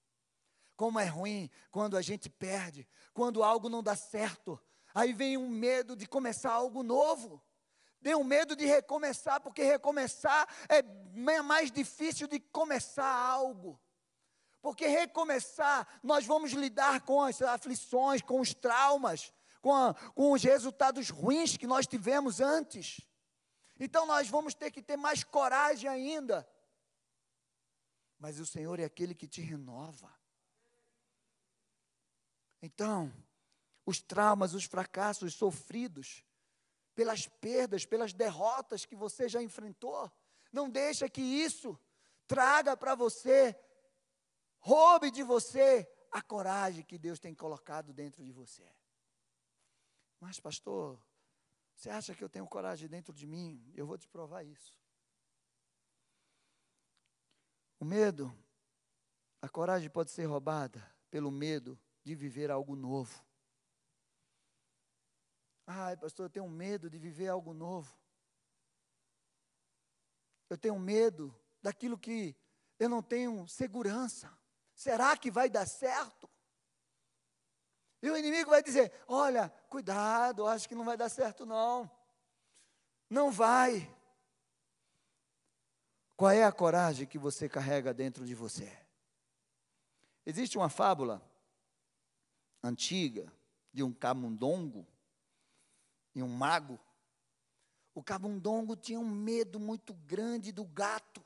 Como 0.78 0.98
é 1.02 1.06
ruim 1.06 1.50
quando 1.70 1.98
a 1.98 2.02
gente 2.02 2.30
perde, 2.30 2.88
quando 3.14 3.44
algo 3.44 3.68
não 3.68 3.84
dá 3.84 3.98
certo. 3.98 4.58
Aí 4.96 5.12
vem 5.12 5.36
um 5.36 5.50
medo 5.50 5.98
de 5.98 6.08
começar 6.08 6.54
algo 6.54 6.82
novo. 6.82 7.44
Tenho 8.04 8.22
medo 8.22 8.54
de 8.54 8.66
recomeçar, 8.66 9.40
porque 9.40 9.64
recomeçar 9.64 10.46
é 10.68 10.84
mais 11.42 11.72
difícil 11.72 12.28
de 12.28 12.38
começar 12.38 13.08
algo. 13.08 13.80
Porque 14.62 14.86
recomeçar, 14.88 15.88
nós 16.04 16.26
vamos 16.26 16.52
lidar 16.52 17.02
com 17.02 17.22
as 17.22 17.42
aflições, 17.42 18.22
com 18.22 18.42
os 18.42 18.54
traumas, 18.54 19.34
com, 19.62 19.74
a, 19.74 19.94
com 20.14 20.34
os 20.34 20.44
resultados 20.44 21.10
ruins 21.10 21.56
que 21.56 21.66
nós 21.66 21.88
tivemos 21.88 22.42
antes. 22.42 23.00
Então 23.80 24.06
nós 24.06 24.28
vamos 24.28 24.54
ter 24.54 24.70
que 24.70 24.82
ter 24.82 24.98
mais 24.98 25.24
coragem 25.24 25.90
ainda. 25.90 26.48
Mas 28.20 28.38
o 28.38 28.46
Senhor 28.46 28.80
é 28.82 28.84
aquele 28.84 29.16
que 29.16 29.28
te 29.28 29.42
renova. 29.42 30.14
Então, 32.62 33.14
os 33.86 34.02
traumas, 34.02 34.54
os 34.54 34.66
fracassos 34.66 35.34
sofridos, 35.34 36.24
pelas 36.96 37.28
perdas, 37.28 37.86
pelas 37.86 38.14
derrotas 38.14 38.86
que 38.86 38.96
você 38.96 39.28
já 39.28 39.42
enfrentou. 39.42 40.12
Não 40.52 40.70
deixa 40.70 41.10
que 41.10 41.22
isso 41.22 41.80
traga 42.28 42.78
para 42.78 42.96
você, 42.96 43.58
roube 44.60 45.12
de 45.12 45.24
você 45.24 45.88
a 46.12 46.22
coragem 46.22 46.84
que 46.84 46.98
Deus 46.98 47.20
tem 47.20 47.34
colocado 47.34 47.92
dentro 47.92 48.24
de 48.24 48.32
você. 48.32 48.64
Mas, 50.20 50.40
pastor, 50.40 51.00
você 51.76 51.90
acha 51.90 52.16
que 52.16 52.24
eu 52.24 52.30
tenho 52.30 52.48
coragem 52.48 52.88
dentro 52.88 53.14
de 53.14 53.28
mim? 53.28 53.62
Eu 53.76 53.86
vou 53.86 53.98
te 53.98 54.08
provar 54.08 54.44
isso. 54.44 54.80
O 57.80 57.86
medo, 57.86 58.34
a 59.42 59.50
coragem 59.50 59.90
pode 59.90 60.12
ser 60.12 60.26
roubada 60.26 60.82
pelo 61.10 61.30
medo 61.30 61.78
de 62.04 62.16
viver 62.16 62.50
algo 62.50 62.76
novo. 62.76 63.22
Ai, 65.66 65.96
pastor, 65.98 66.26
eu 66.26 66.30
tenho 66.30 66.48
medo 66.48 66.90
de 66.90 66.98
viver 66.98 67.28
algo 67.28 67.54
novo. 67.54 67.98
Eu 70.50 70.58
tenho 70.58 70.78
medo 70.78 71.34
daquilo 71.62 71.98
que 71.98 72.36
eu 72.78 72.90
não 72.90 73.02
tenho 73.02 73.48
segurança. 73.48 74.32
Será 74.76 75.16
que 75.16 75.32
vai 75.32 75.50
dar 75.50 75.66
certo? 75.66 76.30
E 78.02 78.10
o 78.10 78.18
inimigo 78.18 78.50
vai 78.50 78.62
dizer: 78.62 78.92
Olha, 79.08 79.50
cuidado, 79.70 80.46
acho 80.46 80.68
que 80.68 80.76
não 80.76 80.84
vai 80.84 80.98
dar 80.98 81.10
certo, 81.10 81.46
não. 81.46 81.90
Não 83.10 83.32
vai. 83.32 83.90
Qual 86.16 86.32
é 86.32 86.44
a 86.44 86.52
coragem 86.52 87.08
que 87.08 87.18
você 87.18 87.48
carrega 87.48 87.94
dentro 87.94 88.26
de 88.26 88.36
você? 88.36 88.78
Existe 90.26 90.58
uma 90.58 90.70
fábula 90.70 91.22
antiga 92.62 93.32
de 93.72 93.84
um 93.84 93.92
camundongo 93.92 94.88
e 96.16 96.22
um 96.22 96.28
mago. 96.28 96.80
O 97.96 98.04
cabundongo 98.04 98.76
tinha 98.76 99.00
um 99.00 99.10
medo 99.10 99.60
muito 99.60 99.94
grande 99.94 100.52
do 100.52 100.66
gato. 100.66 101.24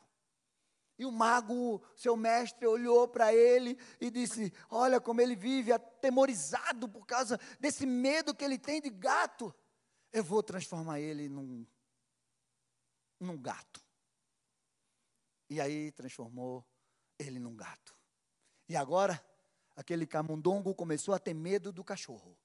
E 0.99 1.05
o 1.05 1.11
mago, 1.11 1.81
seu 1.95 2.17
mestre, 2.17 2.65
olhou 2.65 3.07
para 3.07 3.33
ele 3.33 3.77
e 4.01 4.09
disse: 4.09 4.51
Olha 4.69 4.99
como 4.99 5.21
ele 5.21 5.35
vive 5.35 5.71
atemorizado 5.71 6.89
por 6.89 7.05
causa 7.05 7.39
desse 7.59 7.85
medo 7.85 8.33
que 8.33 8.43
ele 8.43 8.57
tem 8.57 8.81
de 8.81 8.89
gato. 8.89 9.53
Eu 10.11 10.23
vou 10.23 10.41
transformar 10.41 10.99
ele 10.99 11.29
num, 11.29 11.65
num 13.19 13.37
gato. 13.37 13.79
E 15.49 15.61
aí 15.61 15.91
transformou 15.91 16.65
ele 17.19 17.39
num 17.39 17.55
gato. 17.55 17.95
E 18.67 18.75
agora, 18.75 19.23
aquele 19.75 20.05
camundongo 20.05 20.73
começou 20.73 21.13
a 21.13 21.19
ter 21.19 21.33
medo 21.33 21.71
do 21.71 21.83
cachorro. 21.83 22.35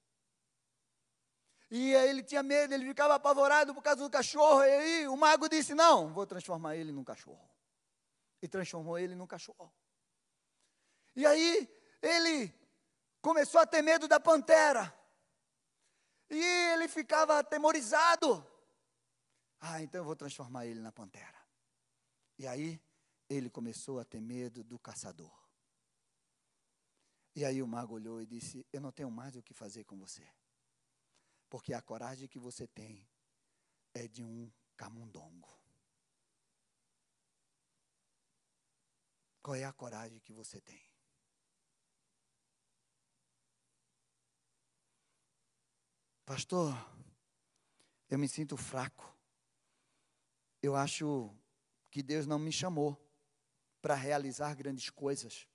E 1.75 1.95
aí 1.95 2.07
ele 2.07 2.21
tinha 2.21 2.43
medo, 2.43 2.71
ele 2.71 2.85
ficava 2.85 3.15
apavorado 3.15 3.73
por 3.73 3.81
causa 3.81 4.03
do 4.03 4.09
cachorro. 4.09 4.61
E 4.61 4.69
aí 4.69 5.07
o 5.07 5.17
mago 5.17 5.49
disse: 5.49 5.73
Não, 5.73 6.13
vou 6.13 6.23
transformar 6.27 6.75
ele 6.75 6.91
num 6.91 7.03
cachorro. 7.03 7.49
E 8.43 8.47
transformou 8.47 8.99
ele 8.99 9.15
num 9.15 9.25
cachorro. 9.25 9.73
E 11.15 11.25
aí 11.25 11.67
ele 11.99 12.53
começou 13.23 13.59
a 13.59 13.65
ter 13.65 13.81
medo 13.81 14.07
da 14.07 14.19
pantera. 14.19 14.93
E 16.29 16.43
ele 16.73 16.87
ficava 16.87 17.39
atemorizado. 17.39 18.47
Ah, 19.59 19.81
então 19.81 20.01
eu 20.01 20.05
vou 20.05 20.15
transformar 20.15 20.67
ele 20.67 20.79
na 20.79 20.91
pantera. 20.91 21.43
E 22.37 22.45
aí 22.45 22.79
ele 23.27 23.49
começou 23.49 23.99
a 23.99 24.05
ter 24.05 24.21
medo 24.21 24.63
do 24.63 24.77
caçador. 24.77 25.33
E 27.35 27.43
aí 27.43 27.63
o 27.63 27.67
mago 27.67 27.95
olhou 27.95 28.21
e 28.21 28.27
disse: 28.27 28.63
Eu 28.71 28.79
não 28.79 28.91
tenho 28.91 29.09
mais 29.09 29.35
o 29.35 29.41
que 29.41 29.55
fazer 29.55 29.85
com 29.85 29.97
você. 29.97 30.23
Porque 31.53 31.71
a 31.71 31.83
coragem 31.83 32.27
que 32.27 32.39
você 32.39 32.65
tem 32.65 33.07
é 33.93 34.07
de 34.07 34.23
um 34.23 34.51
camundongo. 34.75 35.55
Qual 39.39 39.53
é 39.53 39.63
a 39.63 39.71
coragem 39.71 40.19
que 40.19 40.33
você 40.33 40.59
tem? 40.59 40.83
Pastor, 46.25 46.73
eu 48.09 48.17
me 48.17 48.27
sinto 48.27 48.57
fraco. 48.57 49.15
Eu 50.59 50.75
acho 50.75 51.31
que 51.91 52.01
Deus 52.01 52.25
não 52.25 52.39
me 52.39 52.51
chamou 52.51 52.99
para 53.79 53.93
realizar 53.93 54.55
grandes 54.55 54.89
coisas. 54.89 55.47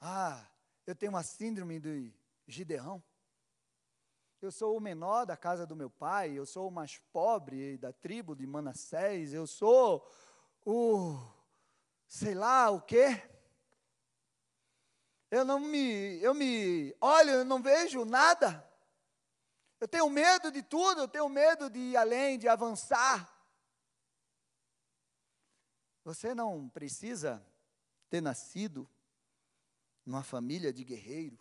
Ah, 0.00 0.50
eu 0.86 0.96
tenho 0.96 1.12
uma 1.12 1.22
síndrome 1.22 1.78
de 1.78 2.14
Gideão. 2.46 3.04
Eu 4.40 4.52
sou 4.52 4.76
o 4.76 4.80
menor 4.80 5.26
da 5.26 5.36
casa 5.36 5.66
do 5.66 5.74
meu 5.74 5.90
pai, 5.90 6.30
eu 6.30 6.46
sou 6.46 6.68
o 6.68 6.70
mais 6.70 6.98
pobre 7.12 7.76
da 7.76 7.92
tribo 7.92 8.36
de 8.36 8.46
Manassés, 8.46 9.34
eu 9.34 9.48
sou 9.48 10.08
o 10.64 11.18
sei 12.06 12.34
lá 12.34 12.70
o 12.70 12.80
quê. 12.80 13.20
Eu 15.28 15.44
não 15.44 15.58
me, 15.58 16.22
eu 16.22 16.34
me, 16.34 16.94
olha, 17.00 17.32
eu 17.32 17.44
não 17.44 17.60
vejo 17.60 18.04
nada. 18.04 18.64
Eu 19.80 19.88
tenho 19.88 20.08
medo 20.08 20.52
de 20.52 20.62
tudo, 20.62 21.00
eu 21.00 21.08
tenho 21.08 21.28
medo 21.28 21.68
de 21.68 21.78
ir 21.78 21.96
além, 21.96 22.38
de 22.38 22.46
avançar. 22.46 23.28
Você 26.04 26.32
não 26.32 26.68
precisa 26.68 27.44
ter 28.08 28.20
nascido 28.20 28.88
numa 30.06 30.22
família 30.22 30.72
de 30.72 30.84
guerreiro. 30.84 31.38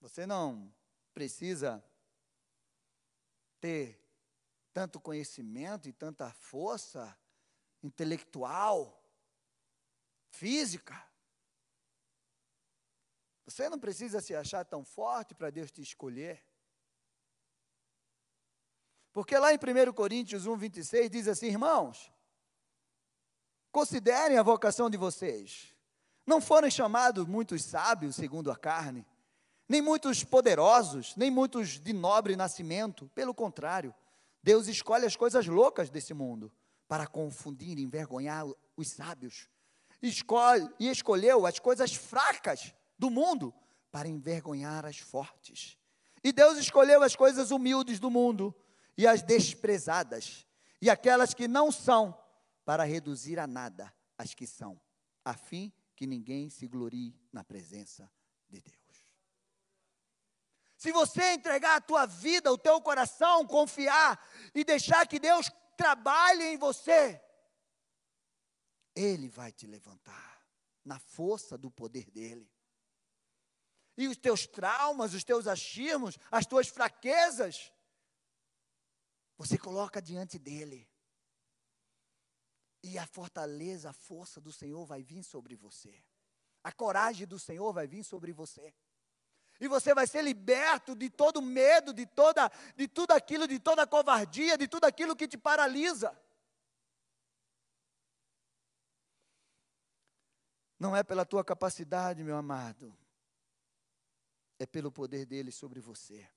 Você 0.00 0.26
não 0.26 0.72
precisa 1.18 1.84
ter 3.58 4.00
tanto 4.72 5.00
conhecimento 5.00 5.88
e 5.88 5.92
tanta 5.92 6.30
força 6.30 7.18
intelectual, 7.82 9.02
física. 10.28 10.94
Você 13.46 13.68
não 13.68 13.80
precisa 13.80 14.20
se 14.20 14.32
achar 14.32 14.64
tão 14.64 14.84
forte 14.84 15.34
para 15.34 15.50
Deus 15.50 15.72
te 15.72 15.82
escolher. 15.82 16.46
Porque 19.12 19.36
lá 19.36 19.52
em 19.52 19.56
1 19.56 19.92
Coríntios 19.92 20.46
1, 20.46 20.56
26 20.56 21.10
diz 21.10 21.26
assim: 21.26 21.46
irmãos, 21.46 22.12
considerem 23.72 24.38
a 24.38 24.42
vocação 24.44 24.88
de 24.88 24.96
vocês. 24.96 25.74
Não 26.24 26.40
foram 26.40 26.70
chamados 26.70 27.26
muitos 27.26 27.64
sábios 27.64 28.14
segundo 28.14 28.52
a 28.52 28.56
carne, 28.56 29.04
nem 29.68 29.82
muitos 29.82 30.24
poderosos, 30.24 31.14
nem 31.16 31.30
muitos 31.30 31.78
de 31.78 31.92
nobre 31.92 32.34
nascimento. 32.34 33.10
Pelo 33.14 33.34
contrário, 33.34 33.94
Deus 34.42 34.66
escolhe 34.66 35.04
as 35.04 35.14
coisas 35.14 35.46
loucas 35.46 35.90
desse 35.90 36.14
mundo 36.14 36.50
para 36.86 37.06
confundir 37.06 37.78
e 37.78 37.82
envergonhar 37.82 38.46
os 38.76 38.88
sábios. 38.88 39.48
Escolhe, 40.00 40.68
e 40.78 40.88
escolheu 40.88 41.44
as 41.44 41.58
coisas 41.58 41.92
fracas 41.94 42.72
do 42.98 43.10
mundo 43.10 43.52
para 43.90 44.08
envergonhar 44.08 44.86
as 44.86 44.98
fortes. 44.98 45.76
E 46.24 46.32
Deus 46.32 46.56
escolheu 46.56 47.02
as 47.02 47.14
coisas 47.14 47.50
humildes 47.50 48.00
do 48.00 48.10
mundo 48.10 48.54
e 48.96 49.06
as 49.06 49.22
desprezadas, 49.22 50.46
e 50.80 50.90
aquelas 50.90 51.32
que 51.32 51.46
não 51.46 51.70
são, 51.70 52.16
para 52.64 52.84
reduzir 52.84 53.38
a 53.38 53.46
nada 53.46 53.92
as 54.16 54.34
que 54.34 54.46
são, 54.46 54.80
a 55.24 55.34
fim 55.34 55.72
que 55.94 56.06
ninguém 56.06 56.50
se 56.50 56.66
glorie 56.66 57.14
na 57.32 57.44
presença 57.44 58.10
de 58.48 58.60
Deus. 58.60 58.77
Se 60.78 60.92
você 60.92 61.32
entregar 61.32 61.76
a 61.76 61.80
tua 61.80 62.06
vida, 62.06 62.52
o 62.52 62.56
teu 62.56 62.80
coração, 62.80 63.44
confiar 63.44 64.24
e 64.54 64.62
deixar 64.62 65.08
que 65.08 65.18
Deus 65.18 65.50
trabalhe 65.76 66.44
em 66.44 66.56
você, 66.56 67.20
Ele 68.94 69.28
vai 69.28 69.50
te 69.50 69.66
levantar 69.66 70.46
na 70.84 71.00
força 71.00 71.58
do 71.58 71.68
poder 71.68 72.08
dEle. 72.12 72.48
E 73.96 74.06
os 74.06 74.16
teus 74.16 74.46
traumas, 74.46 75.14
os 75.14 75.24
teus 75.24 75.48
achismos, 75.48 76.16
as 76.30 76.46
tuas 76.46 76.68
fraquezas, 76.68 77.72
você 79.36 79.58
coloca 79.58 80.00
diante 80.00 80.38
dEle. 80.38 80.88
E 82.84 82.96
a 82.96 83.06
fortaleza, 83.08 83.90
a 83.90 83.92
força 83.92 84.40
do 84.40 84.52
Senhor 84.52 84.86
vai 84.86 85.02
vir 85.02 85.24
sobre 85.24 85.56
você. 85.56 86.04
A 86.62 86.70
coragem 86.70 87.26
do 87.26 87.36
Senhor 87.36 87.72
vai 87.72 87.88
vir 87.88 88.04
sobre 88.04 88.32
você. 88.32 88.72
E 89.60 89.66
você 89.66 89.92
vai 89.92 90.06
ser 90.06 90.22
liberto 90.22 90.94
de 90.94 91.10
todo 91.10 91.42
medo, 91.42 91.92
de 91.92 92.06
toda 92.06 92.50
de 92.76 92.86
tudo 92.86 93.12
aquilo, 93.12 93.48
de 93.48 93.58
toda 93.58 93.86
covardia, 93.86 94.56
de 94.56 94.68
tudo 94.68 94.84
aquilo 94.84 95.16
que 95.16 95.26
te 95.26 95.36
paralisa. 95.36 96.16
Não 100.78 100.94
é 100.94 101.02
pela 101.02 101.26
tua 101.26 101.44
capacidade, 101.44 102.22
meu 102.22 102.36
amado. 102.36 102.96
É 104.58 104.66
pelo 104.66 104.92
poder 104.92 105.26
dele 105.26 105.50
sobre 105.50 105.80
você. 105.80 106.28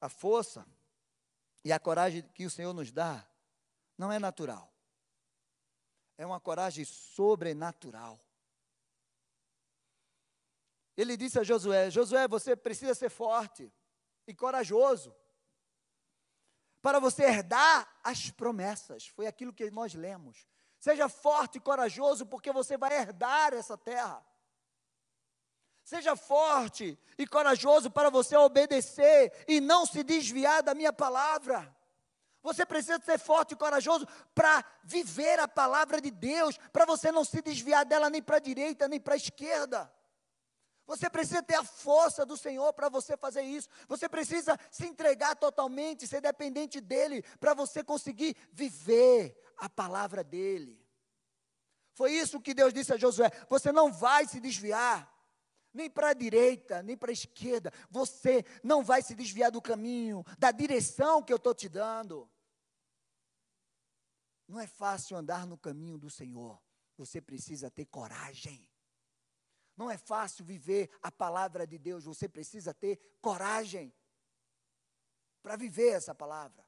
A 0.00 0.08
força 0.08 0.64
e 1.64 1.72
a 1.72 1.80
coragem 1.80 2.22
que 2.34 2.46
o 2.46 2.50
Senhor 2.50 2.72
nos 2.72 2.92
dá 2.92 3.28
não 3.96 4.12
é 4.12 4.18
natural. 4.18 4.72
É 6.16 6.24
uma 6.24 6.40
coragem 6.40 6.84
sobrenatural. 6.84 8.20
Ele 10.98 11.16
disse 11.16 11.38
a 11.38 11.44
Josué: 11.44 11.90
Josué, 11.90 12.26
você 12.26 12.56
precisa 12.56 12.92
ser 12.92 13.08
forte 13.08 13.72
e 14.26 14.34
corajoso 14.34 15.14
para 16.82 16.98
você 16.98 17.22
herdar 17.22 17.88
as 18.02 18.30
promessas. 18.30 19.06
Foi 19.06 19.28
aquilo 19.28 19.52
que 19.52 19.70
nós 19.70 19.94
lemos. 19.94 20.48
Seja 20.80 21.08
forte 21.08 21.58
e 21.58 21.60
corajoso, 21.60 22.26
porque 22.26 22.50
você 22.52 22.76
vai 22.76 22.92
herdar 22.92 23.54
essa 23.54 23.78
terra. 23.78 24.26
Seja 25.84 26.16
forte 26.16 26.98
e 27.16 27.26
corajoso 27.28 27.90
para 27.90 28.10
você 28.10 28.36
obedecer 28.36 29.32
e 29.46 29.60
não 29.60 29.86
se 29.86 30.02
desviar 30.02 30.64
da 30.64 30.74
minha 30.74 30.92
palavra. 30.92 31.74
Você 32.42 32.66
precisa 32.66 33.00
ser 33.00 33.18
forte 33.18 33.52
e 33.52 33.56
corajoso 33.56 34.06
para 34.34 34.64
viver 34.82 35.38
a 35.38 35.46
palavra 35.46 36.00
de 36.00 36.10
Deus, 36.10 36.58
para 36.72 36.84
você 36.84 37.12
não 37.12 37.24
se 37.24 37.40
desviar 37.40 37.84
dela 37.84 38.10
nem 38.10 38.22
para 38.22 38.36
a 38.38 38.40
direita 38.40 38.88
nem 38.88 39.00
para 39.00 39.14
a 39.14 39.16
esquerda. 39.16 39.92
Você 40.88 41.10
precisa 41.10 41.42
ter 41.42 41.54
a 41.54 41.62
força 41.62 42.24
do 42.24 42.34
Senhor 42.34 42.72
para 42.72 42.88
você 42.88 43.14
fazer 43.14 43.42
isso. 43.42 43.68
Você 43.86 44.08
precisa 44.08 44.58
se 44.70 44.86
entregar 44.86 45.36
totalmente, 45.36 46.06
ser 46.06 46.22
dependente 46.22 46.80
dEle, 46.80 47.22
para 47.38 47.52
você 47.52 47.84
conseguir 47.84 48.34
viver 48.50 49.38
a 49.58 49.68
palavra 49.68 50.24
dEle. 50.24 50.82
Foi 51.92 52.12
isso 52.12 52.40
que 52.40 52.54
Deus 52.54 52.72
disse 52.72 52.94
a 52.94 52.96
Josué: 52.96 53.30
você 53.50 53.70
não 53.70 53.92
vai 53.92 54.26
se 54.26 54.40
desviar 54.40 55.14
nem 55.74 55.90
para 55.90 56.08
a 56.08 56.14
direita, 56.14 56.82
nem 56.82 56.96
para 56.96 57.10
a 57.10 57.12
esquerda. 57.12 57.70
Você 57.90 58.42
não 58.64 58.82
vai 58.82 59.02
se 59.02 59.14
desviar 59.14 59.50
do 59.50 59.60
caminho, 59.60 60.24
da 60.38 60.50
direção 60.50 61.22
que 61.22 61.32
eu 61.32 61.36
estou 61.36 61.54
te 61.54 61.68
dando. 61.68 62.26
Não 64.48 64.58
é 64.58 64.66
fácil 64.66 65.18
andar 65.18 65.46
no 65.46 65.58
caminho 65.58 65.98
do 65.98 66.08
Senhor. 66.08 66.58
Você 66.96 67.20
precisa 67.20 67.70
ter 67.70 67.84
coragem. 67.84 68.67
Não 69.78 69.88
é 69.88 69.96
fácil 69.96 70.44
viver 70.44 70.90
a 71.00 71.10
palavra 71.10 71.64
de 71.64 71.78
Deus. 71.78 72.04
Você 72.04 72.28
precisa 72.28 72.74
ter 72.74 72.98
coragem 73.22 73.94
para 75.40 75.54
viver 75.54 75.90
essa 75.90 76.12
palavra. 76.12 76.66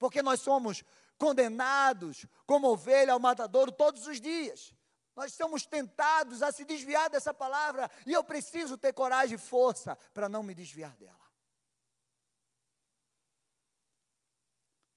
Porque 0.00 0.20
nós 0.20 0.40
somos 0.40 0.82
condenados 1.16 2.26
como 2.46 2.66
ovelha 2.66 3.12
ao 3.12 3.20
matadouro 3.20 3.70
todos 3.70 4.04
os 4.08 4.20
dias. 4.20 4.74
Nós 5.14 5.32
somos 5.32 5.64
tentados 5.64 6.42
a 6.42 6.50
se 6.50 6.64
desviar 6.64 7.08
dessa 7.08 7.32
palavra 7.32 7.88
e 8.04 8.12
eu 8.12 8.24
preciso 8.24 8.76
ter 8.76 8.92
coragem 8.92 9.36
e 9.36 9.38
força 9.38 9.94
para 10.12 10.28
não 10.28 10.42
me 10.42 10.52
desviar 10.52 10.96
dela. 10.96 11.20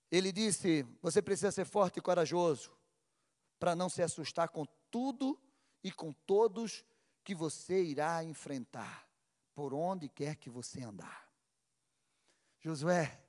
Ele 0.10 0.32
disse: 0.32 0.84
Você 1.04 1.22
precisa 1.22 1.52
ser 1.52 1.66
forte 1.66 1.98
e 1.98 2.02
corajoso 2.02 2.76
para 3.60 3.76
não 3.76 3.90
se 3.90 4.02
assustar 4.02 4.50
com 4.50 4.66
tudo 4.90 5.40
e 5.84 5.92
com 5.92 6.12
todos 6.12 6.84
que 7.24 7.34
você 7.34 7.82
irá 7.84 8.24
enfrentar, 8.24 9.08
por 9.54 9.74
onde 9.74 10.10
quer 10.10 10.36
que 10.36 10.50
você 10.50 10.82
andar. 10.82 11.30
Josué, 12.60 13.22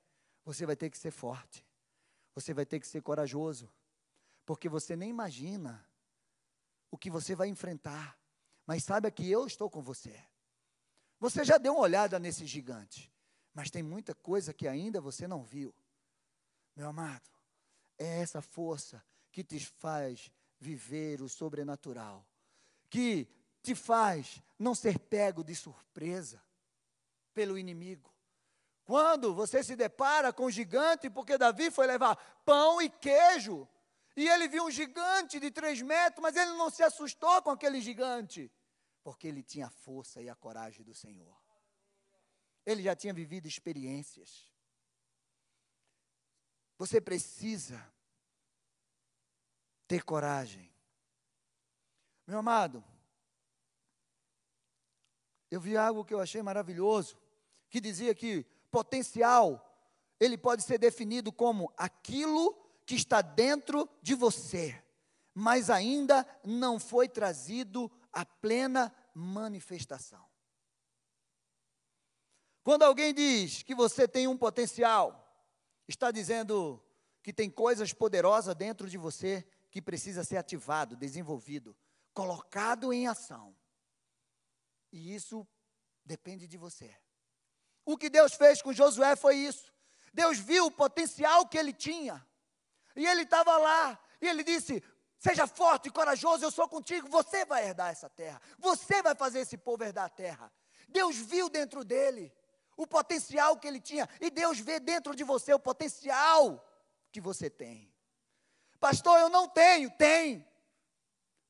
você 0.44 0.66
vai 0.66 0.76
ter 0.76 0.90
que 0.90 0.98
ser 0.98 1.10
forte, 1.10 1.64
você 2.34 2.52
vai 2.52 2.66
ter 2.66 2.80
que 2.80 2.86
ser 2.86 3.02
corajoso, 3.02 3.72
porque 4.44 4.68
você 4.68 4.96
nem 4.96 5.10
imagina 5.10 5.86
o 6.90 6.98
que 6.98 7.10
você 7.10 7.34
vai 7.34 7.48
enfrentar. 7.48 8.18
Mas 8.66 8.84
saiba 8.84 9.10
que 9.10 9.30
eu 9.30 9.46
estou 9.46 9.68
com 9.68 9.82
você. 9.82 10.18
Você 11.20 11.44
já 11.44 11.58
deu 11.58 11.74
uma 11.74 11.82
olhada 11.82 12.18
nesse 12.18 12.46
gigante, 12.46 13.12
mas 13.52 13.70
tem 13.70 13.82
muita 13.82 14.14
coisa 14.14 14.54
que 14.54 14.66
ainda 14.66 15.00
você 15.00 15.26
não 15.26 15.42
viu. 15.42 15.74
Meu 16.74 16.88
amado, 16.88 17.28
é 17.98 18.20
essa 18.20 18.42
força 18.42 19.04
que 19.30 19.44
te 19.44 19.60
faz 19.60 20.30
viver 20.58 21.20
o 21.20 21.28
sobrenatural, 21.28 22.26
que 22.88 23.28
te 23.64 23.74
faz 23.74 24.42
não 24.58 24.74
ser 24.74 24.98
pego 24.98 25.42
de 25.42 25.54
surpresa 25.56 26.40
pelo 27.32 27.58
inimigo. 27.58 28.14
Quando 28.84 29.34
você 29.34 29.64
se 29.64 29.74
depara 29.74 30.32
com 30.34 30.44
o 30.44 30.50
gigante, 30.50 31.08
porque 31.08 31.38
Davi 31.38 31.70
foi 31.70 31.86
levar 31.86 32.14
pão 32.44 32.82
e 32.82 32.90
queijo, 32.90 33.66
e 34.14 34.28
ele 34.28 34.46
viu 34.46 34.66
um 34.66 34.70
gigante 34.70 35.40
de 35.40 35.50
três 35.50 35.80
metros, 35.80 36.22
mas 36.22 36.36
ele 36.36 36.52
não 36.52 36.68
se 36.68 36.82
assustou 36.82 37.42
com 37.42 37.50
aquele 37.50 37.80
gigante, 37.80 38.52
porque 39.02 39.26
ele 39.26 39.42
tinha 39.42 39.66
a 39.68 39.70
força 39.70 40.20
e 40.20 40.28
a 40.28 40.36
coragem 40.36 40.84
do 40.84 40.94
Senhor. 40.94 41.34
Ele 42.66 42.82
já 42.82 42.94
tinha 42.94 43.14
vivido 43.14 43.48
experiências. 43.48 44.50
Você 46.76 47.00
precisa 47.00 47.82
ter 49.88 50.04
coragem. 50.04 50.70
Meu 52.26 52.38
amado, 52.38 52.84
eu 55.54 55.60
vi 55.60 55.76
algo 55.76 56.04
que 56.04 56.12
eu 56.12 56.20
achei 56.20 56.42
maravilhoso, 56.42 57.16
que 57.70 57.80
dizia 57.80 58.12
que 58.12 58.44
potencial, 58.72 59.64
ele 60.18 60.36
pode 60.36 60.62
ser 60.62 60.78
definido 60.78 61.30
como 61.30 61.72
aquilo 61.76 62.58
que 62.84 62.96
está 62.96 63.22
dentro 63.22 63.88
de 64.02 64.16
você, 64.16 64.82
mas 65.32 65.70
ainda 65.70 66.26
não 66.44 66.80
foi 66.80 67.08
trazido 67.08 67.90
à 68.12 68.26
plena 68.26 68.92
manifestação. 69.14 70.24
Quando 72.64 72.82
alguém 72.82 73.14
diz 73.14 73.62
que 73.62 73.76
você 73.76 74.08
tem 74.08 74.26
um 74.26 74.36
potencial, 74.36 75.38
está 75.86 76.10
dizendo 76.10 76.82
que 77.22 77.32
tem 77.32 77.48
coisas 77.48 77.92
poderosas 77.92 78.56
dentro 78.56 78.90
de 78.90 78.98
você 78.98 79.46
que 79.70 79.80
precisa 79.80 80.24
ser 80.24 80.36
ativado, 80.36 80.96
desenvolvido, 80.96 81.76
colocado 82.12 82.92
em 82.92 83.06
ação. 83.06 83.54
E 84.94 85.12
isso 85.12 85.44
depende 86.04 86.46
de 86.46 86.56
você. 86.56 86.96
O 87.84 87.96
que 87.96 88.08
Deus 88.08 88.34
fez 88.34 88.62
com 88.62 88.72
Josué 88.72 89.16
foi 89.16 89.34
isso. 89.34 89.74
Deus 90.12 90.38
viu 90.38 90.66
o 90.66 90.70
potencial 90.70 91.48
que 91.48 91.58
ele 91.58 91.72
tinha. 91.72 92.24
E 92.94 93.04
ele 93.04 93.22
estava 93.22 93.56
lá, 93.56 94.00
e 94.20 94.28
ele 94.28 94.44
disse: 94.44 94.80
Seja 95.18 95.48
forte 95.48 95.88
e 95.88 95.90
corajoso, 95.90 96.44
eu 96.44 96.50
sou 96.52 96.68
contigo, 96.68 97.08
você 97.08 97.44
vai 97.44 97.66
herdar 97.66 97.90
essa 97.90 98.08
terra, 98.08 98.40
você 98.56 99.02
vai 99.02 99.16
fazer 99.16 99.40
esse 99.40 99.58
povo 99.58 99.82
herdar 99.82 100.04
a 100.04 100.08
terra. 100.08 100.52
Deus 100.88 101.16
viu 101.16 101.48
dentro 101.48 101.82
dele 101.84 102.32
o 102.76 102.86
potencial 102.86 103.56
que 103.56 103.66
ele 103.66 103.80
tinha, 103.80 104.08
e 104.20 104.30
Deus 104.30 104.60
vê 104.60 104.78
dentro 104.78 105.12
de 105.16 105.24
você 105.24 105.52
o 105.52 105.58
potencial 105.58 106.64
que 107.10 107.20
você 107.20 107.50
tem. 107.50 107.92
Pastor, 108.78 109.18
eu 109.18 109.28
não 109.28 109.48
tenho, 109.48 109.90
tem, 109.90 110.46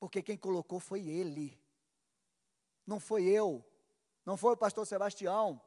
porque 0.00 0.22
quem 0.22 0.38
colocou 0.38 0.80
foi 0.80 1.06
ele, 1.06 1.62
não 2.86 3.00
foi 3.00 3.24
eu, 3.24 3.64
não 4.24 4.36
foi 4.36 4.52
o 4.52 4.56
pastor 4.56 4.86
Sebastião, 4.86 5.60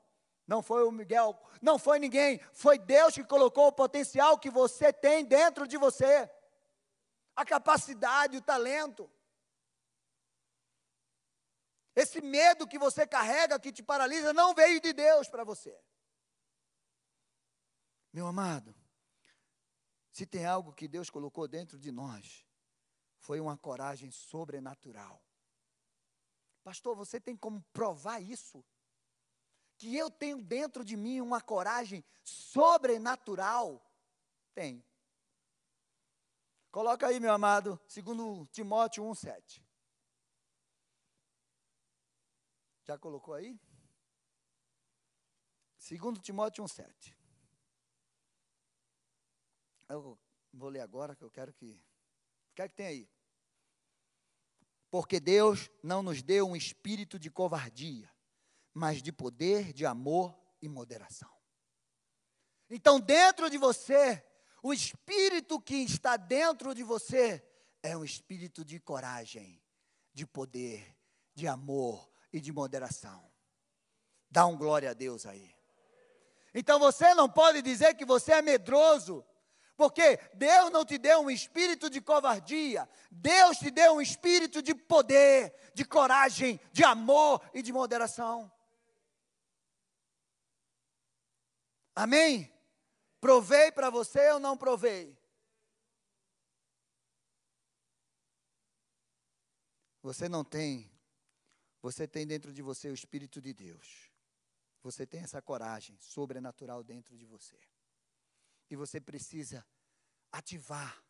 não 0.47 0.63
foi 0.63 0.83
o 0.87 0.91
Miguel, 0.91 1.37
não 1.61 1.77
foi 1.77 1.99
ninguém, 1.99 2.39
foi 2.53 2.79
Deus 2.79 3.13
que 3.13 3.23
colocou 3.23 3.67
o 3.67 3.71
potencial 3.71 4.39
que 4.39 4.49
você 4.49 4.93
tem 4.93 5.25
dentro 5.25 5.67
de 5.67 5.77
você, 5.77 6.29
a 7.35 7.45
capacidade, 7.45 8.37
o 8.37 8.41
talento. 8.41 9.11
Esse 11.95 12.21
medo 12.21 12.67
que 12.67 12.79
você 12.79 13.05
carrega, 13.05 13.59
que 13.59 13.71
te 13.71 13.83
paralisa, 13.83 14.31
não 14.31 14.53
veio 14.53 14.79
de 14.79 14.93
Deus 14.93 15.27
para 15.27 15.43
você. 15.43 15.77
Meu 18.13 18.27
amado, 18.27 18.73
se 20.11 20.25
tem 20.25 20.45
algo 20.45 20.73
que 20.73 20.87
Deus 20.87 21.09
colocou 21.09 21.47
dentro 21.47 21.77
de 21.77 21.91
nós, 21.91 22.45
foi 23.19 23.39
uma 23.39 23.57
coragem 23.57 24.09
sobrenatural. 24.11 25.21
Pastor, 26.67 26.97
você 26.97 27.17
tem 27.17 27.33
como 27.33 27.63
provar 27.71 28.19
isso? 28.19 28.61
que 29.77 29.95
eu 29.95 30.11
tenho 30.11 30.41
dentro 30.41 30.83
de 30.83 30.97
mim 30.97 31.21
uma 31.21 31.39
coragem 31.39 32.03
sobrenatural? 32.25 33.81
Tenho. 34.53 34.83
Coloca 36.69 37.07
aí, 37.07 37.21
meu 37.21 37.31
amado, 37.31 37.79
segundo 37.87 38.45
Timóteo 38.47 39.01
1,7. 39.05 39.63
Já 42.83 42.97
colocou 42.97 43.33
aí? 43.33 43.57
Segundo 45.77 46.19
Timóteo 46.19 46.65
1,7. 46.65 47.15
Eu 49.87 50.19
vou 50.51 50.67
ler 50.67 50.81
agora 50.81 51.15
que 51.15 51.23
eu 51.23 51.31
quero 51.31 51.53
que. 51.53 51.81
O 52.51 52.55
que 52.55 52.61
é 52.61 52.67
tem 52.67 52.87
aí? 52.87 53.16
Porque 54.89 55.19
Deus 55.19 55.69
não 55.83 56.01
nos 56.01 56.21
deu 56.21 56.47
um 56.47 56.55
espírito 56.55 57.19
de 57.19 57.29
covardia, 57.29 58.09
mas 58.73 59.01
de 59.01 59.11
poder, 59.11 59.73
de 59.73 59.85
amor 59.85 60.37
e 60.61 60.69
moderação. 60.69 61.31
Então, 62.69 62.99
dentro 62.99 63.49
de 63.49 63.57
você, 63.57 64.23
o 64.61 64.73
espírito 64.73 65.59
que 65.59 65.75
está 65.75 66.17
dentro 66.17 66.73
de 66.73 66.83
você 66.83 67.43
é 67.81 67.95
um 67.95 68.03
espírito 68.03 68.65
de 68.65 68.79
coragem, 68.79 69.61
de 70.13 70.25
poder, 70.25 70.95
de 71.33 71.47
amor 71.47 72.09
e 72.33 72.39
de 72.39 72.51
moderação. 72.51 73.31
Dá 74.29 74.45
um 74.45 74.57
glória 74.57 74.91
a 74.91 74.93
Deus 74.93 75.25
aí. 75.25 75.55
Então 76.53 76.79
você 76.79 77.13
não 77.13 77.29
pode 77.29 77.61
dizer 77.61 77.93
que 77.93 78.03
você 78.03 78.33
é 78.33 78.41
medroso, 78.41 79.23
porque 79.77 80.19
Deus 80.33 80.71
não 80.71 80.83
te 80.83 80.97
deu 80.97 81.21
um 81.21 81.29
espírito 81.29 81.89
de 81.89 82.01
covardia, 82.01 82.89
Deus 83.11 83.57
te 83.59 83.69
deu 83.69 83.93
um 83.93 84.01
espírito 84.01 84.61
de 84.61 84.73
poder, 84.73 85.53
de 85.75 85.85
coragem, 85.85 86.59
de 86.73 86.83
amor 86.83 87.39
e 87.53 87.61
de 87.61 87.71
moderação. 87.71 88.51
Amém? 91.95 92.51
Provei 93.21 93.71
para 93.71 93.91
você 93.91 94.31
ou 94.31 94.39
não 94.39 94.57
provei? 94.57 95.15
Você 100.01 100.27
não 100.29 100.43
tem, 100.43 100.89
você 101.81 102.07
tem 102.07 102.25
dentro 102.25 102.53
de 102.53 102.61
você 102.61 102.89
o 102.89 102.93
Espírito 102.93 103.41
de 103.41 103.53
Deus. 103.53 104.11
Você 104.81 105.05
tem 105.05 105.21
essa 105.21 105.41
coragem 105.41 105.97
sobrenatural 105.99 106.81
dentro 106.83 107.17
de 107.17 107.25
você. 107.25 107.59
E 108.69 108.75
você 108.75 108.99
precisa 108.99 109.65
ativar 110.31 111.03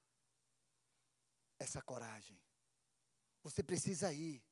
essa 1.59 1.81
coragem. 1.81 2.39
Você 3.43 3.63
precisa 3.63 4.11
ir, 4.11 4.43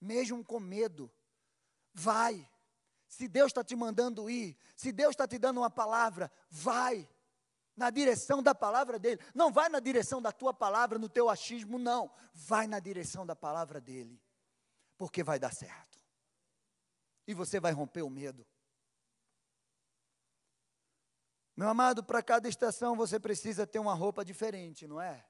mesmo 0.00 0.44
com 0.44 0.60
medo, 0.60 1.10
vai. 1.92 2.48
Se 3.08 3.28
Deus 3.28 3.48
está 3.48 3.64
te 3.64 3.74
mandando 3.74 4.28
ir, 4.28 4.56
se 4.76 4.92
Deus 4.92 5.10
está 5.10 5.26
te 5.26 5.38
dando 5.38 5.60
uma 5.60 5.70
palavra, 5.70 6.30
vai 6.50 7.08
na 7.76 7.90
direção 7.90 8.42
da 8.42 8.54
palavra 8.54 8.98
dele. 8.98 9.20
Não 9.34 9.52
vai 9.52 9.68
na 9.68 9.80
direção 9.80 10.20
da 10.20 10.32
tua 10.32 10.52
palavra, 10.52 10.98
no 10.98 11.08
teu 11.08 11.28
achismo, 11.28 11.78
não. 11.78 12.10
Vai 12.32 12.66
na 12.66 12.80
direção 12.80 13.26
da 13.26 13.36
palavra 13.36 13.80
dele, 13.80 14.20
porque 14.96 15.22
vai 15.22 15.38
dar 15.38 15.54
certo. 15.54 16.00
E 17.26 17.34
você 17.34 17.60
vai 17.60 17.72
romper 17.72 18.02
o 18.02 18.10
medo. 18.10 18.46
Meu 21.56 21.70
amado, 21.70 22.04
para 22.04 22.22
cada 22.22 22.48
estação 22.48 22.94
você 22.94 23.18
precisa 23.18 23.66
ter 23.66 23.78
uma 23.78 23.94
roupa 23.94 24.22
diferente, 24.22 24.86
não 24.86 25.00
é? 25.00 25.24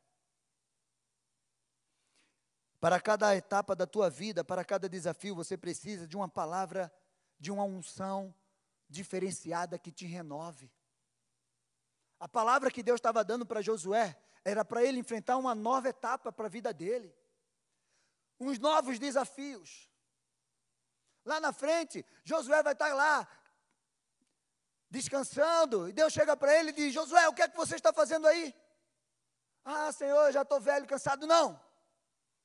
Para 2.80 3.00
cada 3.00 3.34
etapa 3.36 3.76
da 3.76 3.86
tua 3.86 4.10
vida, 4.10 4.44
para 4.44 4.64
cada 4.64 4.88
desafio, 4.88 5.36
você 5.36 5.56
precisa 5.56 6.06
de 6.06 6.16
uma 6.16 6.28
palavra 6.28 6.92
de 7.38 7.52
uma 7.52 7.62
unção 7.62 8.34
diferenciada 8.88 9.78
que 9.78 9.92
te 9.92 10.04
renove. 10.04 10.70
A 12.18 12.28
palavra 12.28 12.70
que 12.70 12.82
Deus 12.82 12.98
estava 12.98 13.24
dando 13.24 13.46
para 13.46 13.62
Josué 13.62 14.16
era 14.44 14.64
para 14.64 14.82
ele 14.82 14.98
enfrentar 14.98 15.36
uma 15.36 15.54
nova 15.54 15.88
etapa 15.88 16.32
para 16.32 16.46
a 16.46 16.50
vida 16.50 16.72
dele. 16.72 17.14
Uns 18.38 18.58
novos 18.58 18.98
desafios. 18.98 19.88
Lá 21.24 21.40
na 21.40 21.52
frente, 21.52 22.04
Josué 22.24 22.62
vai 22.62 22.72
estar 22.72 22.94
lá 22.94 23.28
descansando, 24.90 25.88
e 25.88 25.92
Deus 25.92 26.12
chega 26.12 26.36
para 26.36 26.58
ele 26.58 26.70
e 26.70 26.74
diz: 26.74 26.94
Josué, 26.94 27.28
o 27.28 27.32
que 27.32 27.42
é 27.42 27.48
que 27.48 27.56
você 27.56 27.74
está 27.74 27.92
fazendo 27.92 28.26
aí? 28.26 28.54
Ah, 29.64 29.90
Senhor, 29.92 30.30
já 30.32 30.42
estou 30.42 30.60
velho, 30.60 30.86
cansado. 30.86 31.26
Não, 31.26 31.60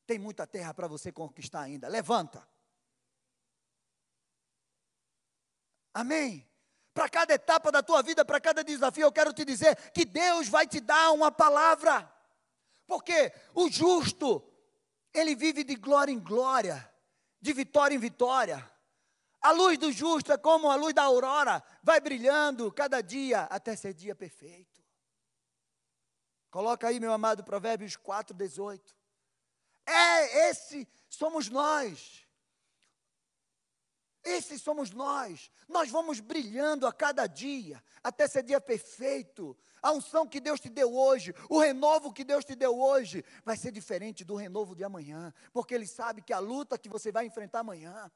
tem 0.08 0.18
muita 0.18 0.48
terra 0.48 0.74
para 0.74 0.88
você 0.88 1.12
conquistar 1.12 1.62
ainda. 1.62 1.88
Levanta. 1.88 2.48
Amém? 5.94 6.50
Para 6.94 7.10
cada 7.10 7.34
etapa 7.34 7.72
da 7.72 7.84
tua 7.84 8.02
vida, 8.02 8.26
para 8.26 8.40
cada 8.40 8.64
desafio, 8.64 9.04
eu 9.04 9.12
quero 9.12 9.34
te 9.34 9.46
dizer 9.46 9.76
que 9.92 10.04
Deus 10.04 10.48
vai 10.50 10.68
te 10.68 10.80
dar 10.80 11.12
uma 11.12 11.32
palavra. 11.32 12.12
Porque 12.88 13.32
o 13.54 13.70
justo, 13.70 14.44
ele 15.14 15.36
vive 15.36 15.64
de 15.64 15.76
glória 15.76 16.12
em 16.12 16.20
glória, 16.20 16.92
de 17.40 17.54
vitória 17.54 17.96
em 17.96 18.00
vitória. 18.00 18.71
A 19.42 19.52
luz 19.52 19.78
do 19.78 19.92
justo 19.92 20.32
é 20.32 20.38
como 20.38 20.70
a 20.70 20.76
luz 20.76 20.94
da 20.94 21.04
aurora, 21.04 21.64
vai 21.82 22.00
brilhando 22.00 22.72
cada 22.72 23.02
dia 23.02 23.42
até 23.44 23.76
ser 23.76 23.94
dia 23.94 24.16
perfeito. 24.16 24.82
Coloca 26.52 26.88
aí, 26.88 27.00
meu 27.00 27.12
amado, 27.12 27.44
Provérbios 27.44 27.96
4, 27.96 28.36
18. 28.36 28.96
É, 29.86 30.50
esse 30.50 30.88
somos 31.10 31.50
nós. 31.50 32.26
Esses 34.24 34.62
somos 34.62 34.92
nós. 34.92 35.50
Nós 35.68 35.90
vamos 35.90 36.20
brilhando 36.20 36.86
a 36.86 36.94
cada 36.94 37.26
dia, 37.26 37.84
até 38.04 38.28
ser 38.28 38.44
dia 38.44 38.62
perfeito. 38.62 39.58
A 39.82 39.92
unção 39.92 40.28
que 40.28 40.40
Deus 40.40 40.60
te 40.60 40.70
deu 40.70 40.96
hoje, 40.96 41.34
o 41.50 41.60
renovo 41.60 42.14
que 42.14 42.24
Deus 42.24 42.46
te 42.46 42.56
deu 42.56 42.80
hoje, 42.80 43.26
vai 43.44 43.58
ser 43.58 43.72
diferente 43.72 44.24
do 44.24 44.36
renovo 44.36 44.76
de 44.76 44.84
amanhã, 44.84 45.34
porque 45.52 45.74
Ele 45.74 45.88
sabe 45.88 46.22
que 46.22 46.34
a 46.34 46.38
luta 46.38 46.78
que 46.78 46.88
você 46.88 47.12
vai 47.12 47.26
enfrentar 47.26 47.62
amanhã. 47.62 48.12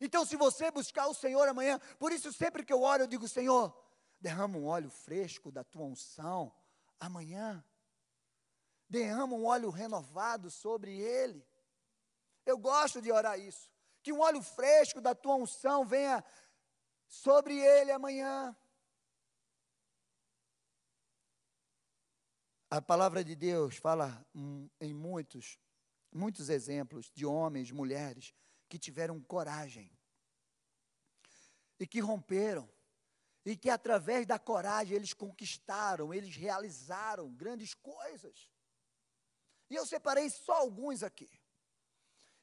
Então, 0.00 0.24
se 0.24 0.36
você 0.36 0.70
buscar 0.70 1.08
o 1.08 1.14
Senhor 1.14 1.48
amanhã, 1.48 1.80
por 1.98 2.12
isso 2.12 2.32
sempre 2.32 2.64
que 2.64 2.72
eu 2.72 2.82
oro, 2.82 3.02
eu 3.02 3.06
digo: 3.06 3.26
Senhor, 3.26 3.74
derrama 4.20 4.56
um 4.56 4.66
óleo 4.66 4.90
fresco 4.90 5.50
da 5.50 5.64
tua 5.64 5.84
unção 5.84 6.52
amanhã. 7.00 7.64
Derrama 8.88 9.34
um 9.34 9.44
óleo 9.44 9.70
renovado 9.70 10.50
sobre 10.50 10.98
ele. 10.98 11.44
Eu 12.46 12.56
gosto 12.56 13.02
de 13.02 13.12
orar 13.12 13.38
isso. 13.38 13.70
Que 14.02 14.12
um 14.12 14.20
óleo 14.20 14.42
fresco 14.42 15.00
da 15.00 15.14
tua 15.14 15.34
unção 15.34 15.84
venha 15.84 16.24
sobre 17.06 17.58
ele 17.58 17.90
amanhã. 17.90 18.56
A 22.70 22.80
palavra 22.80 23.24
de 23.24 23.34
Deus 23.34 23.76
fala 23.76 24.26
em 24.80 24.94
muitos, 24.94 25.58
muitos 26.12 26.48
exemplos 26.48 27.10
de 27.10 27.26
homens, 27.26 27.70
mulheres 27.70 28.34
que 28.68 28.78
tiveram 28.78 29.20
coragem 29.20 29.90
e 31.78 31.86
que 31.86 32.00
romperam 32.00 32.68
e 33.44 33.56
que 33.56 33.70
através 33.70 34.26
da 34.26 34.38
coragem 34.38 34.94
eles 34.94 35.14
conquistaram, 35.14 36.12
eles 36.12 36.36
realizaram 36.36 37.32
grandes 37.32 37.72
coisas. 37.72 38.50
E 39.70 39.74
eu 39.74 39.86
separei 39.86 40.28
só 40.28 40.54
alguns 40.54 41.02
aqui. 41.02 41.30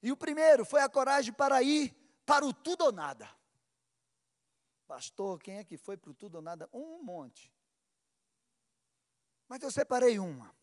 E 0.02 0.12
o 0.12 0.18
primeiro 0.18 0.66
foi 0.66 0.82
a 0.82 0.90
coragem 0.90 1.34
para 1.34 1.62
ir 1.62 1.92
para 2.26 2.46
o 2.46 2.54
tudo 2.54 2.86
ou 2.86 2.92
nada. 2.92 3.30
Pastor, 4.88 5.42
quem 5.42 5.58
é 5.58 5.64
que 5.64 5.78
foi 5.78 5.98
para 5.98 6.12
o 6.12 6.14
tudo 6.14 6.36
ou 6.36 6.42
nada? 6.42 6.70
Um 6.72 7.04
monte. 7.04 7.54
Mas 9.48 9.62
eu 9.62 9.72
separei 9.72 10.18
uma. 10.20 10.56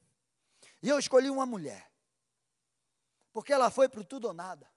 E 0.83 0.89
eu 0.89 0.99
escolhi 0.99 1.31
uma 1.31 1.47
mulher. 1.47 1.93
Porque 3.33 3.53
ela 3.53 3.71
foi 3.71 3.89
para 3.89 4.01
o 4.01 4.05
tudo 4.05 4.27
ou 4.27 4.35
nada. 4.35 4.72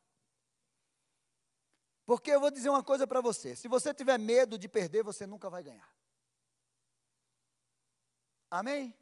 Porque 2.06 2.32
eu 2.32 2.40
vou 2.40 2.52
dizer 2.52 2.70
uma 2.70 2.84
coisa 2.84 3.08
para 3.08 3.22
você: 3.22 3.56
se 3.56 3.68
você 3.68 3.94
tiver 3.94 4.18
medo 4.18 4.58
de 4.58 4.68
perder, 4.68 5.04
você 5.04 5.26
nunca 5.26 5.50
vai 5.50 5.64
ganhar. 5.64 5.90
Amém? 8.50 8.96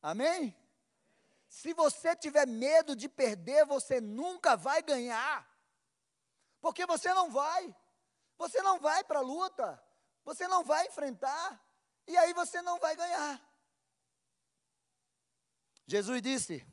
Amém? 0.00 0.56
Se 1.48 1.72
você 1.74 2.14
tiver 2.14 2.46
medo 2.46 2.94
de 2.94 3.08
perder, 3.08 3.66
você 3.66 4.00
nunca 4.00 4.56
vai 4.56 4.80
ganhar. 4.82 5.46
Porque 6.60 6.86
você 6.86 7.12
não 7.12 7.30
vai. 7.30 7.74
Você 8.36 8.62
não 8.62 8.78
vai 8.78 9.02
para 9.02 9.18
a 9.18 9.22
luta. 9.22 9.82
Você 10.24 10.46
não 10.46 10.62
vai 10.62 10.86
enfrentar. 10.86 11.64
E 12.06 12.16
aí 12.16 12.32
você 12.32 12.62
não 12.62 12.78
vai 12.78 12.94
ganhar. 12.94 13.42
Jesus 15.86 16.22
disse: 16.22 16.66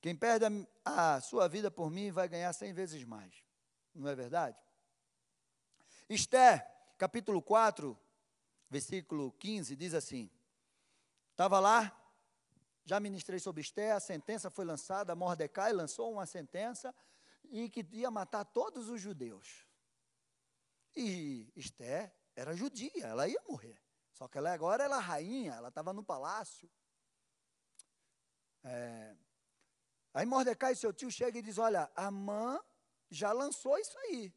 quem 0.00 0.16
perde 0.16 0.46
a, 0.84 1.14
a 1.14 1.20
sua 1.20 1.48
vida 1.48 1.70
por 1.70 1.90
mim 1.90 2.10
vai 2.10 2.28
ganhar 2.28 2.52
cem 2.52 2.72
vezes 2.72 3.04
mais. 3.04 3.44
Não 3.94 4.08
é 4.08 4.14
verdade? 4.14 4.58
Esther, 6.08 6.66
capítulo 6.98 7.42
4, 7.42 7.98
versículo 8.68 9.32
15, 9.32 9.76
diz 9.76 9.94
assim: 9.94 10.30
Estava 11.30 11.60
lá, 11.60 11.96
já 12.84 12.98
ministrei 12.98 13.38
sobre 13.38 13.60
Esther, 13.60 13.94
a 13.94 14.00
sentença 14.00 14.50
foi 14.50 14.64
lançada, 14.64 15.14
Mordecai 15.14 15.72
lançou 15.72 16.12
uma 16.12 16.26
sentença 16.26 16.94
e 17.50 17.68
que 17.68 17.86
ia 17.92 18.10
matar 18.10 18.44
todos 18.44 18.88
os 18.88 19.00
judeus. 19.00 19.66
E 20.96 21.52
Esther 21.54 22.12
era 22.34 22.56
judia, 22.56 23.06
ela 23.06 23.28
ia 23.28 23.40
morrer. 23.48 23.80
Só 24.12 24.28
que 24.28 24.38
ela 24.38 24.52
agora 24.52 24.84
era 24.84 24.98
rainha, 24.98 25.54
ela 25.54 25.68
estava 25.68 25.92
no 25.92 26.02
palácio. 26.02 26.70
É, 28.62 29.16
Aí 30.12 30.26
Mordecai, 30.26 30.74
seu 30.74 30.92
tio, 30.92 31.10
chega 31.10 31.38
e 31.38 31.42
diz: 31.42 31.58
Olha, 31.58 31.90
a 31.94 32.10
mãe 32.10 32.58
já 33.10 33.32
lançou 33.32 33.78
isso 33.78 33.96
aí. 33.98 34.32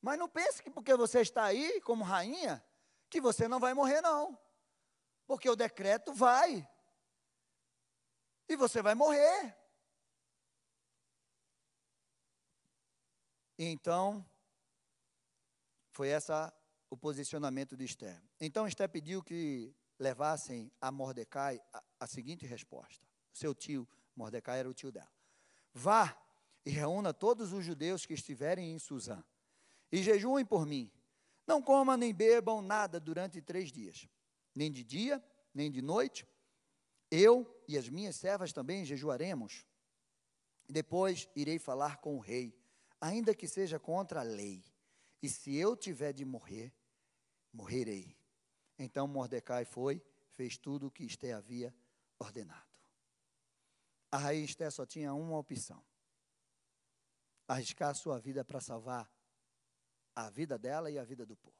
Mas 0.00 0.18
não 0.18 0.28
pense 0.28 0.62
que 0.62 0.70
porque 0.70 0.94
você 0.94 1.20
está 1.20 1.44
aí 1.44 1.80
como 1.80 2.04
rainha, 2.04 2.64
que 3.10 3.20
você 3.20 3.48
não 3.48 3.58
vai 3.58 3.74
morrer, 3.74 4.00
não. 4.00 4.38
Porque 5.26 5.48
o 5.48 5.56
decreto 5.56 6.12
vai. 6.12 6.66
E 8.48 8.56
você 8.56 8.80
vai 8.80 8.94
morrer. 8.94 9.56
Então, 13.58 14.24
foi 15.90 16.08
essa 16.08 16.54
o 16.88 16.96
posicionamento 16.96 17.76
de 17.76 17.84
Esther. 17.84 18.22
Então 18.40 18.66
Esther 18.66 18.88
pediu 18.88 19.22
que 19.22 19.74
levassem 19.98 20.72
a 20.80 20.90
Mordecai 20.90 21.60
a, 21.72 21.82
a 22.00 22.06
seguinte 22.06 22.46
resposta. 22.46 23.06
Seu 23.32 23.54
tio 23.54 23.86
Mordecai 24.18 24.58
era 24.58 24.68
o 24.68 24.74
tio 24.74 24.90
dela. 24.90 25.10
Vá 25.72 26.20
e 26.66 26.70
reúna 26.70 27.14
todos 27.14 27.52
os 27.52 27.64
judeus 27.64 28.04
que 28.04 28.14
estiverem 28.14 28.72
em 28.72 28.78
Suzã, 28.78 29.24
e 29.92 30.02
jejuem 30.02 30.44
por 30.44 30.66
mim. 30.66 30.90
Não 31.46 31.62
comam 31.62 31.96
nem 31.96 32.12
bebam 32.12 32.60
nada 32.60 32.98
durante 32.98 33.40
três 33.40 33.70
dias, 33.70 34.08
nem 34.54 34.72
de 34.72 34.82
dia, 34.82 35.24
nem 35.54 35.70
de 35.70 35.80
noite. 35.80 36.26
Eu 37.10 37.62
e 37.66 37.78
as 37.78 37.88
minhas 37.88 38.16
servas 38.16 38.52
também 38.52 38.84
jejuaremos. 38.84 39.64
Depois 40.68 41.28
irei 41.34 41.58
falar 41.58 41.98
com 41.98 42.16
o 42.16 42.20
rei, 42.20 42.52
ainda 43.00 43.34
que 43.34 43.46
seja 43.46 43.78
contra 43.78 44.20
a 44.20 44.24
lei. 44.24 44.62
E 45.22 45.28
se 45.28 45.56
eu 45.56 45.76
tiver 45.76 46.12
de 46.12 46.24
morrer, 46.24 46.74
morrerei. 47.52 48.14
Então 48.78 49.06
Mordecai 49.06 49.64
foi, 49.64 50.02
fez 50.32 50.58
tudo 50.58 50.88
o 50.88 50.90
que 50.90 51.04
Esté 51.04 51.32
havia 51.32 51.74
ordenado. 52.18 52.67
A 54.10 54.18
rainha 54.18 54.44
Esté 54.44 54.70
só 54.70 54.86
tinha 54.86 55.12
uma 55.12 55.38
opção: 55.38 55.84
arriscar 57.46 57.94
sua 57.94 58.18
vida 58.18 58.44
para 58.44 58.60
salvar 58.60 59.10
a 60.14 60.30
vida 60.30 60.58
dela 60.58 60.90
e 60.90 60.98
a 60.98 61.04
vida 61.04 61.24
do 61.24 61.36
povo. 61.36 61.56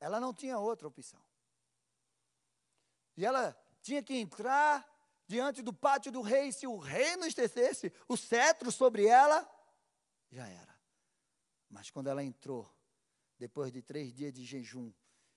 Ela 0.00 0.18
não 0.20 0.34
tinha 0.34 0.58
outra 0.58 0.88
opção. 0.88 1.22
E 3.16 3.24
ela 3.24 3.56
tinha 3.80 4.02
que 4.02 4.14
entrar 4.14 4.86
diante 5.26 5.62
do 5.62 5.72
pátio 5.72 6.12
do 6.12 6.20
rei. 6.20 6.52
Se 6.52 6.66
o 6.66 6.76
rei 6.76 7.16
não 7.16 7.26
estecesse 7.26 7.92
o 8.08 8.16
cetro 8.16 8.70
sobre 8.70 9.06
ela, 9.06 9.48
já 10.30 10.46
era. 10.46 10.76
Mas 11.68 11.90
quando 11.90 12.08
ela 12.08 12.22
entrou, 12.22 12.70
depois 13.38 13.72
de 13.72 13.82
três 13.82 14.12
dias 14.12 14.32
de 14.32 14.44
jejum, 14.44 14.92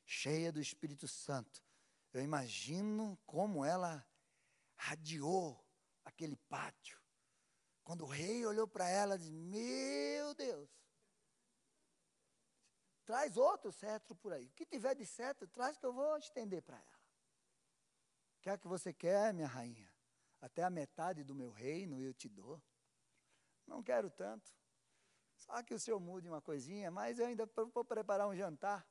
cheia 0.05 0.51
do 0.51 0.59
Espírito 0.59 1.07
Santo, 1.07 1.63
eu 2.11 2.21
imagino 2.21 3.17
como 3.25 3.63
ela 3.63 4.05
radiou 4.75 5.63
aquele 6.09 6.35
pátio. 6.35 6.99
Quando 7.83 8.03
o 8.03 8.07
rei 8.07 8.45
olhou 8.45 8.67
para 8.67 8.87
ela, 8.87 9.17
disse: 9.17 9.31
Meu 9.31 10.33
Deus, 10.35 10.69
traz 13.05 13.37
outro 13.37 13.71
cetro 13.71 14.15
por 14.15 14.33
aí. 14.33 14.47
O 14.47 14.51
que 14.51 14.65
tiver 14.65 14.95
de 14.95 15.05
cetro, 15.05 15.47
traz 15.47 15.77
que 15.77 15.85
eu 15.85 15.93
vou 15.93 16.17
estender 16.17 16.61
para 16.61 16.77
ela. 16.77 16.99
Quer 18.41 18.59
que 18.59 18.67
você 18.67 18.93
quer, 18.93 19.33
minha 19.33 19.47
rainha? 19.47 19.91
Até 20.41 20.63
a 20.63 20.69
metade 20.69 21.23
do 21.23 21.35
meu 21.35 21.49
reino 21.51 22.01
eu 22.01 22.13
te 22.13 22.29
dou. 22.29 22.61
Não 23.65 23.83
quero 23.83 24.09
tanto. 24.09 24.53
Só 25.35 25.61
que 25.63 25.73
o 25.73 25.79
senhor 25.79 25.99
mude 25.99 26.27
uma 26.27 26.41
coisinha, 26.41 26.91
mas 26.91 27.19
eu 27.19 27.25
ainda 27.25 27.45
vou 27.73 27.83
preparar 27.83 28.27
um 28.27 28.35
jantar. 28.35 28.87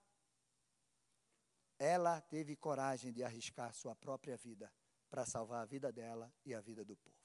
Ela 1.79 2.21
teve 2.21 2.57
coragem 2.57 3.13
de 3.13 3.23
arriscar 3.23 3.73
sua 3.73 3.95
própria 3.95 4.37
vida 4.37 4.73
para 5.11 5.27
salvar 5.27 5.63
a 5.63 5.67
vida 5.67 5.91
dela 5.91 6.33
e 6.45 6.55
a 6.55 6.61
vida 6.61 6.85
do 6.85 6.97
povo. 6.97 7.17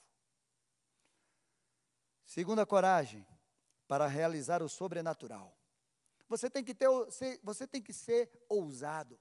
Segunda 2.26 2.66
coragem, 2.66 3.28
para 3.88 4.08
realizar 4.08 4.64
o 4.64 4.70
sobrenatural. 4.70 5.58
Você 6.28 6.50
tem 6.50 6.64
que 6.64 6.74
ter, 6.74 6.88
você 7.44 7.68
tem 7.68 7.82
que 7.82 7.94
ser 7.94 8.32
ousado. 8.50 9.20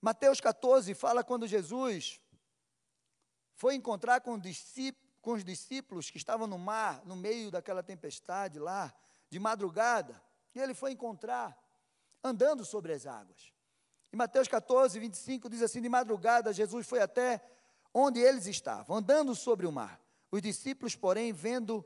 Mateus 0.00 0.40
14 0.40 0.94
fala 0.94 1.22
quando 1.22 1.46
Jesus 1.46 2.20
foi 3.54 3.74
encontrar 3.74 4.20
com, 4.20 4.34
os 4.34 5.44
discípulos 5.44 6.10
que 6.10 6.18
estavam 6.18 6.46
no 6.46 6.58
mar, 6.58 7.04
no 7.04 7.16
meio 7.16 7.50
daquela 7.50 7.82
tempestade 7.82 8.58
lá, 8.58 8.94
de 9.30 9.38
madrugada, 9.38 10.22
e 10.54 10.60
ele 10.60 10.74
foi 10.74 10.92
encontrar 10.92 11.56
andando 12.22 12.64
sobre 12.64 12.92
as 12.92 13.06
águas. 13.06 13.52
Em 14.12 14.16
Mateus 14.16 14.48
14, 14.48 14.98
25 14.98 15.48
diz 15.48 15.62
assim: 15.62 15.80
De 15.80 15.88
madrugada, 15.88 16.52
Jesus 16.52 16.86
foi 16.86 17.00
até 17.00 17.42
onde 17.92 18.20
eles 18.20 18.46
estavam, 18.46 18.96
andando 18.96 19.34
sobre 19.34 19.66
o 19.66 19.72
mar. 19.72 20.00
Os 20.30 20.42
discípulos, 20.42 20.94
porém, 20.94 21.32
vendo, 21.32 21.84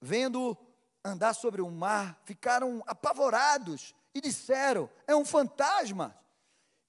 vendo 0.00 0.56
andar 1.04 1.34
sobre 1.34 1.62
o 1.62 1.70
mar, 1.70 2.20
ficaram 2.24 2.82
apavorados 2.86 3.94
e 4.14 4.20
disseram: 4.20 4.88
É 5.06 5.14
um 5.14 5.24
fantasma. 5.24 6.16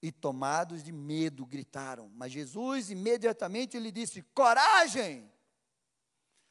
e 0.02 0.10
tomados 0.10 0.82
de 0.82 0.90
medo 0.90 1.46
gritaram. 1.46 2.10
Mas 2.16 2.32
Jesus 2.32 2.90
imediatamente 2.90 3.78
lhe 3.78 3.92
disse: 3.92 4.22
Coragem! 4.34 5.30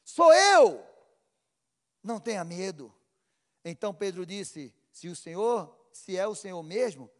Sou 0.02 0.32
eu! 0.32 0.82
Não 2.02 2.18
tenha 2.18 2.42
medo. 2.42 2.92
Então 3.64 3.92
Pedro 3.92 4.24
disse: 4.24 4.74
Se 4.90 5.08
o 5.08 5.14
Senhor, 5.14 5.76
se 5.92 6.16
é 6.16 6.26
o 6.26 6.34
Senhor 6.34 6.62
mesmo, 6.62 7.10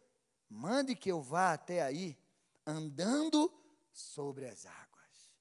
mande 0.49 0.95
que 0.95 1.11
eu 1.11 1.21
vá 1.21 1.53
até 1.53 1.81
aí, 1.81 2.17
andando 2.65 3.51
sobre 3.91 4.47
as 4.47 4.65
águas. 4.65 5.31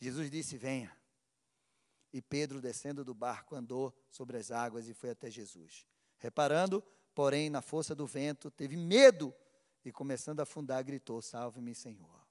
Jesus 0.00 0.30
disse: 0.30 0.56
Venha. 0.56 0.96
E 2.12 2.22
Pedro, 2.22 2.60
descendo 2.60 3.04
do 3.04 3.12
barco, 3.12 3.56
andou 3.56 3.92
sobre 4.08 4.36
as 4.36 4.52
águas 4.52 4.88
e 4.88 4.94
foi 4.94 5.10
até 5.10 5.28
Jesus. 5.28 5.84
Reparando, 6.18 6.80
porém, 7.12 7.50
na 7.50 7.60
força 7.60 7.92
do 7.92 8.06
vento, 8.06 8.50
teve 8.52 8.76
medo 8.76 9.34
e, 9.84 9.90
começando 9.90 10.40
a 10.40 10.44
afundar, 10.44 10.84
gritou: 10.84 11.20
Salve-me, 11.20 11.74
Senhor. 11.74 12.24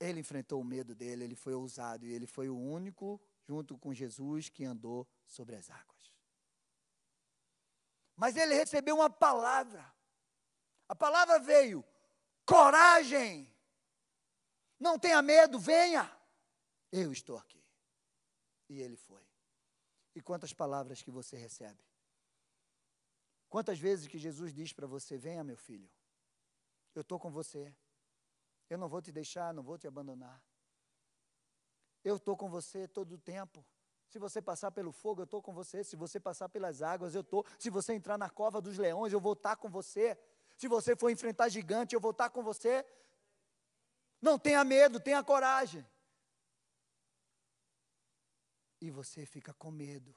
Ele 0.00 0.20
enfrentou 0.20 0.60
o 0.60 0.64
medo 0.64 0.94
dele, 0.94 1.24
ele 1.24 1.36
foi 1.36 1.54
ousado 1.54 2.06
e 2.06 2.12
ele 2.12 2.26
foi 2.26 2.48
o 2.48 2.58
único, 2.58 3.20
junto 3.46 3.76
com 3.76 3.92
Jesus, 3.92 4.48
que 4.48 4.64
andou 4.64 5.06
sobre 5.26 5.54
as 5.54 5.70
águas. 5.70 6.12
Mas 8.16 8.36
ele 8.36 8.54
recebeu 8.54 8.96
uma 8.96 9.10
palavra. 9.10 9.99
A 10.90 10.94
palavra 10.96 11.38
veio: 11.38 11.84
coragem. 12.44 13.48
Não 14.76 14.98
tenha 14.98 15.22
medo, 15.22 15.56
venha. 15.56 16.10
Eu 16.90 17.12
estou 17.12 17.38
aqui. 17.38 17.64
E 18.68 18.80
ele 18.80 18.96
foi. 18.96 19.24
E 20.16 20.20
quantas 20.20 20.52
palavras 20.52 21.00
que 21.00 21.10
você 21.12 21.36
recebe? 21.36 21.80
Quantas 23.48 23.78
vezes 23.78 24.08
que 24.08 24.18
Jesus 24.18 24.52
diz 24.52 24.72
para 24.72 24.88
você: 24.88 25.16
Venha, 25.16 25.44
meu 25.44 25.56
filho, 25.56 25.88
eu 26.92 27.02
estou 27.02 27.20
com 27.20 27.30
você. 27.30 27.72
Eu 28.68 28.76
não 28.76 28.88
vou 28.88 29.00
te 29.00 29.12
deixar, 29.12 29.54
não 29.54 29.62
vou 29.62 29.78
te 29.78 29.86
abandonar. 29.86 30.42
Eu 32.02 32.16
estou 32.16 32.36
com 32.36 32.50
você 32.50 32.88
todo 32.88 33.12
o 33.12 33.18
tempo. 33.18 33.64
Se 34.08 34.18
você 34.18 34.42
passar 34.42 34.72
pelo 34.72 34.90
fogo, 34.90 35.20
eu 35.20 35.24
estou 35.24 35.40
com 35.40 35.54
você. 35.54 35.84
Se 35.84 35.94
você 35.94 36.18
passar 36.18 36.48
pelas 36.48 36.82
águas, 36.82 37.14
eu 37.14 37.20
estou. 37.20 37.46
Se 37.60 37.70
você 37.70 37.92
entrar 37.92 38.18
na 38.18 38.28
cova 38.28 38.60
dos 38.60 38.76
leões, 38.76 39.12
eu 39.12 39.20
vou 39.20 39.34
estar 39.34 39.54
com 39.54 39.70
você. 39.70 40.18
Se 40.60 40.68
você 40.68 40.94
for 40.94 41.08
enfrentar 41.08 41.48
gigante, 41.48 41.94
eu 41.94 42.00
vou 42.00 42.10
estar 42.10 42.28
com 42.28 42.42
você. 42.42 42.84
Não 44.20 44.38
tenha 44.38 44.62
medo, 44.62 45.00
tenha 45.00 45.24
coragem. 45.24 45.82
E 48.78 48.90
você 48.90 49.24
fica 49.24 49.54
com 49.54 49.70
medo. 49.70 50.14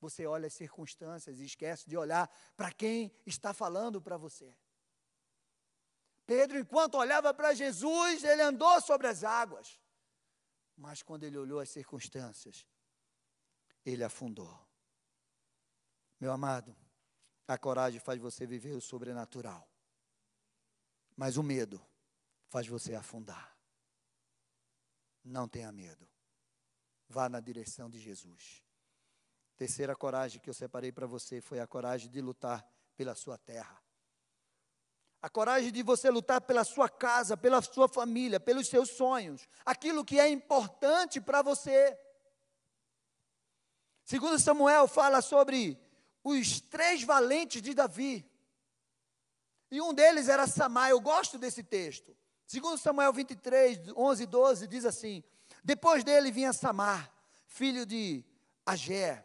Você 0.00 0.26
olha 0.26 0.48
as 0.48 0.52
circunstâncias 0.52 1.40
e 1.40 1.46
esquece 1.46 1.88
de 1.88 1.96
olhar 1.96 2.30
para 2.54 2.70
quem 2.70 3.10
está 3.24 3.54
falando 3.54 4.02
para 4.02 4.18
você. 4.18 4.54
Pedro, 6.26 6.58
enquanto 6.58 6.96
olhava 6.96 7.32
para 7.32 7.54
Jesus, 7.54 8.22
ele 8.22 8.42
andou 8.42 8.82
sobre 8.82 9.06
as 9.06 9.24
águas. 9.24 9.80
Mas 10.76 11.02
quando 11.02 11.24
ele 11.24 11.38
olhou 11.38 11.58
as 11.58 11.70
circunstâncias, 11.70 12.66
ele 13.82 14.04
afundou. 14.04 14.54
Meu 16.20 16.32
amado, 16.32 16.76
a 17.46 17.58
coragem 17.58 18.00
faz 18.00 18.20
você 18.20 18.46
viver 18.46 18.72
o 18.72 18.80
sobrenatural. 18.80 19.68
Mas 21.16 21.36
o 21.36 21.42
medo 21.42 21.80
faz 22.48 22.66
você 22.66 22.94
afundar. 22.94 23.56
Não 25.22 25.48
tenha 25.48 25.70
medo. 25.70 26.08
Vá 27.08 27.28
na 27.28 27.40
direção 27.40 27.88
de 27.88 27.98
Jesus. 27.98 28.62
Terceira 29.56 29.94
coragem 29.94 30.40
que 30.40 30.50
eu 30.50 30.54
separei 30.54 30.90
para 30.90 31.06
você 31.06 31.40
foi 31.40 31.60
a 31.60 31.66
coragem 31.66 32.10
de 32.10 32.20
lutar 32.20 32.66
pela 32.96 33.14
sua 33.14 33.38
terra. 33.38 33.80
A 35.22 35.30
coragem 35.30 35.72
de 35.72 35.82
você 35.82 36.10
lutar 36.10 36.40
pela 36.40 36.64
sua 36.64 36.88
casa, 36.88 37.36
pela 37.36 37.62
sua 37.62 37.88
família, 37.88 38.38
pelos 38.38 38.68
seus 38.68 38.90
sonhos, 38.90 39.48
aquilo 39.64 40.04
que 40.04 40.18
é 40.18 40.28
importante 40.28 41.20
para 41.20 41.40
você. 41.40 41.98
Segundo 44.04 44.38
Samuel 44.38 44.86
fala 44.86 45.22
sobre 45.22 45.78
os 46.24 46.60
três 46.60 47.02
valentes 47.02 47.60
de 47.60 47.74
Davi. 47.74 48.28
E 49.70 49.80
um 49.80 49.92
deles 49.92 50.28
era 50.28 50.46
Samar. 50.46 50.88
Eu 50.88 51.00
gosto 51.00 51.36
desse 51.36 51.62
texto. 51.62 52.16
Segundo 52.46 52.78
Samuel 52.78 53.12
23, 53.12 53.92
11 53.96 54.22
e 54.22 54.26
12, 54.26 54.66
diz 54.66 54.84
assim: 54.84 55.22
Depois 55.62 56.02
dele 56.02 56.32
vinha 56.32 56.52
Samar, 56.52 57.12
filho 57.46 57.84
de 57.84 58.24
Agé, 58.64 59.24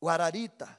o 0.00 0.08
Ararita, 0.08 0.78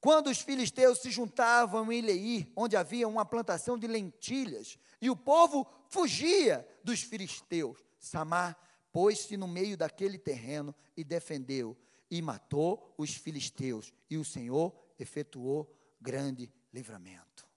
quando 0.00 0.28
os 0.28 0.40
filisteus 0.40 0.98
se 1.00 1.10
juntavam 1.10 1.90
em 1.92 2.00
Leí, 2.00 2.52
onde 2.54 2.76
havia 2.76 3.08
uma 3.08 3.24
plantação 3.24 3.76
de 3.76 3.86
lentilhas, 3.86 4.78
e 5.00 5.10
o 5.10 5.16
povo 5.16 5.66
fugia 5.88 6.66
dos 6.84 7.02
filisteus, 7.02 7.84
Samar 7.98 8.56
pôs-se 8.92 9.36
no 9.36 9.48
meio 9.48 9.76
daquele 9.76 10.18
terreno 10.18 10.74
e 10.96 11.02
defendeu, 11.02 11.76
e 12.10 12.22
matou 12.22 12.94
os 12.96 13.14
filisteus, 13.14 13.92
e 14.08 14.16
o 14.16 14.24
Senhor 14.24 14.72
efetuou 14.98 15.74
grande 16.00 16.52
livramento. 16.72 17.48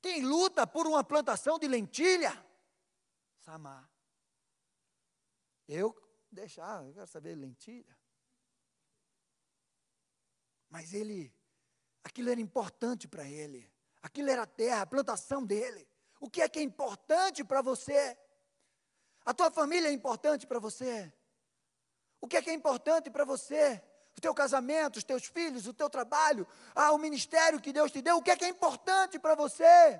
Quem 0.00 0.24
luta 0.24 0.66
por 0.66 0.86
uma 0.86 1.04
plantação 1.04 1.58
de 1.58 1.68
lentilha? 1.68 2.32
Samar. 3.40 3.90
Eu 5.68 5.94
deixar, 6.30 6.84
eu 6.84 6.94
quero 6.94 7.06
saber 7.06 7.34
lentilha. 7.34 7.96
Mas 10.68 10.94
ele, 10.94 11.34
aquilo 12.02 12.30
era 12.30 12.40
importante 12.40 13.06
para 13.06 13.28
ele. 13.28 13.70
Aquilo 14.02 14.30
era 14.30 14.42
a 14.42 14.46
terra, 14.46 14.82
a 14.82 14.86
plantação 14.86 15.44
dele. 15.44 15.86
O 16.20 16.30
que 16.30 16.40
é 16.40 16.48
que 16.48 16.58
é 16.58 16.62
importante 16.62 17.44
para 17.44 17.60
você? 17.60 18.16
A 19.24 19.34
tua 19.34 19.50
família 19.50 19.88
é 19.88 19.92
importante 19.92 20.46
para 20.46 20.58
você? 20.58 21.12
O 22.20 22.26
que 22.26 22.36
é 22.36 22.42
que 22.42 22.50
é 22.50 22.54
importante 22.54 23.10
para 23.10 23.24
você? 23.24 23.82
O 24.20 24.28
teu 24.28 24.34
casamento, 24.34 24.98
os 24.98 25.04
teus 25.04 25.24
filhos, 25.24 25.66
o 25.66 25.72
teu 25.72 25.88
trabalho, 25.88 26.46
ah, 26.74 26.92
o 26.92 26.98
ministério 26.98 27.58
que 27.58 27.72
Deus 27.72 27.90
te 27.90 28.02
deu, 28.02 28.18
o 28.18 28.22
que 28.22 28.30
é 28.30 28.36
que 28.36 28.44
é 28.44 28.48
importante 28.50 29.18
para 29.18 29.34
você? 29.34 29.98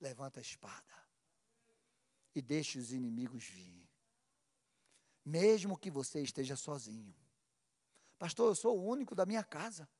Levanta 0.00 0.38
a 0.38 0.40
espada 0.40 0.94
e 2.32 2.40
deixe 2.40 2.78
os 2.78 2.92
inimigos 2.92 3.42
vir. 3.44 3.90
Mesmo 5.24 5.76
que 5.76 5.90
você 5.90 6.22
esteja 6.22 6.54
sozinho. 6.54 7.12
Pastor, 8.20 8.52
eu 8.52 8.54
sou 8.54 8.78
o 8.78 8.84
único 8.84 9.16
da 9.16 9.26
minha 9.26 9.42
casa. 9.42 9.90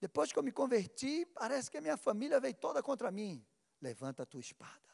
Depois 0.00 0.32
que 0.32 0.40
eu 0.40 0.42
me 0.42 0.50
converti, 0.50 1.24
parece 1.24 1.70
que 1.70 1.78
a 1.78 1.80
minha 1.80 1.96
família 1.96 2.40
veio 2.40 2.54
toda 2.54 2.82
contra 2.82 3.12
mim. 3.12 3.46
Levanta 3.80 4.24
a 4.24 4.26
tua 4.26 4.40
espada, 4.40 4.90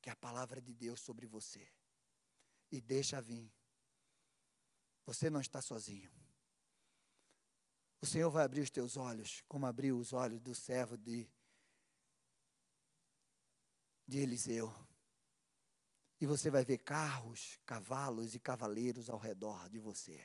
que 0.00 0.10
é 0.10 0.12
a 0.12 0.16
palavra 0.16 0.60
de 0.60 0.74
Deus 0.74 1.00
sobre 1.00 1.28
você, 1.28 1.64
e 2.72 2.80
deixa 2.80 3.20
vir. 3.20 3.61
Você 5.04 5.28
não 5.28 5.40
está 5.40 5.60
sozinho. 5.60 6.10
O 8.00 8.06
Senhor 8.06 8.30
vai 8.30 8.44
abrir 8.44 8.60
os 8.60 8.70
teus 8.70 8.96
olhos, 8.96 9.44
como 9.48 9.66
abriu 9.66 9.96
os 9.96 10.12
olhos 10.12 10.40
do 10.40 10.54
servo 10.54 10.96
de, 10.96 11.30
de 14.06 14.18
Eliseu. 14.18 14.74
E 16.20 16.26
você 16.26 16.50
vai 16.50 16.64
ver 16.64 16.78
carros, 16.78 17.60
cavalos 17.64 18.34
e 18.34 18.40
cavaleiros 18.40 19.08
ao 19.08 19.18
redor 19.18 19.68
de 19.68 19.78
você. 19.78 20.24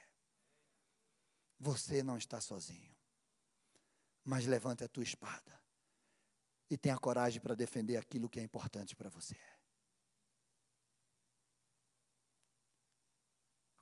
Você 1.60 2.04
não 2.04 2.18
está 2.18 2.40
sozinho. 2.40 2.96
Mas 4.24 4.46
levante 4.46 4.84
a 4.84 4.88
tua 4.88 5.04
espada 5.04 5.60
e 6.70 6.78
tenha 6.78 6.98
coragem 6.98 7.40
para 7.40 7.56
defender 7.56 7.98
aquilo 7.98 8.30
que 8.30 8.40
é 8.40 8.44
importante 8.44 8.96
para 8.96 9.10
você. 9.10 9.38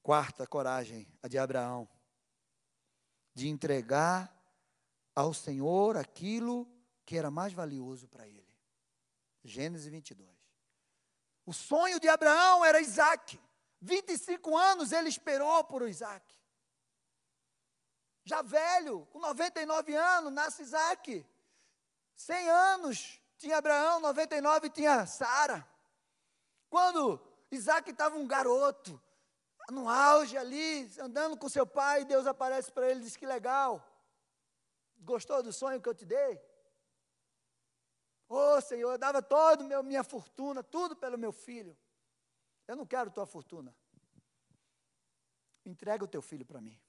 Quarta 0.05 0.45
coragem, 0.45 1.11
a 1.23 1.27
de 1.27 1.35
Abraão, 1.39 1.89
de 3.33 3.47
entregar 3.47 4.31
ao 5.15 5.33
Senhor 5.33 5.97
aquilo 5.97 6.71
que 7.03 7.17
era 7.17 7.31
mais 7.31 7.53
valioso 7.53 8.07
para 8.07 8.27
ele. 8.27 8.55
Gênesis 9.43 9.87
22. 9.87 10.29
O 11.43 11.51
sonho 11.51 11.99
de 11.99 12.07
Abraão 12.07 12.63
era 12.63 12.79
Isaac. 12.79 13.41
25 13.81 14.55
anos 14.55 14.91
ele 14.91 15.09
esperou 15.09 15.63
por 15.63 15.89
Isaac. 15.89 16.39
Já 18.25 18.43
velho, 18.43 19.07
com 19.07 19.17
99 19.17 19.95
anos, 19.95 20.31
nasce 20.31 20.61
Isaac. 20.61 21.25
100 22.15 22.49
anos 22.51 23.19
tinha 23.39 23.57
Abraão, 23.57 23.99
99 24.01 24.69
tinha 24.69 25.07
Sara. 25.07 25.67
Quando 26.69 27.19
Isaac 27.49 27.89
estava 27.89 28.15
um 28.15 28.27
garoto, 28.27 29.01
no 29.71 29.89
auge 29.89 30.37
ali, 30.37 30.91
andando 30.99 31.37
com 31.37 31.49
seu 31.49 31.65
pai, 31.65 32.05
Deus 32.05 32.27
aparece 32.27 32.71
para 32.71 32.89
ele 32.89 33.01
e 33.01 33.03
diz: 33.03 33.15
Que 33.15 33.25
legal. 33.25 33.83
Gostou 34.97 35.41
do 35.43 35.53
sonho 35.53 35.81
que 35.81 35.89
eu 35.89 35.93
te 35.93 36.05
dei? 36.05 36.41
Ô 38.27 38.35
oh, 38.35 38.61
Senhor, 38.61 38.91
eu 38.91 38.97
dava 38.97 39.21
toda 39.21 39.77
a 39.77 39.83
minha 39.83 40.03
fortuna, 40.03 40.63
tudo 40.63 40.95
pelo 40.95 41.17
meu 41.17 41.31
filho. 41.31 41.77
Eu 42.67 42.75
não 42.75 42.85
quero 42.85 43.11
tua 43.11 43.25
fortuna. 43.25 43.75
Entrega 45.63 46.03
o 46.03 46.07
teu 46.07 46.21
filho 46.21 46.45
para 46.45 46.59
mim. 46.59 46.79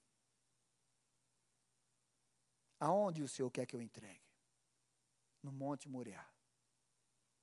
Aonde 2.79 3.21
o 3.21 3.27
Senhor 3.27 3.49
quer 3.51 3.65
que 3.65 3.75
eu 3.75 3.81
entregue? 3.81 4.27
no 5.47 5.51
Monte 5.51 5.87
Moriá. 5.87 6.25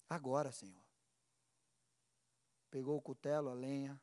Agora, 0.09 0.53
Senhor. 0.53 0.85
Pegou 2.71 2.99
o 2.99 3.03
cutelo, 3.03 3.49
a 3.49 3.55
lenha. 3.55 4.01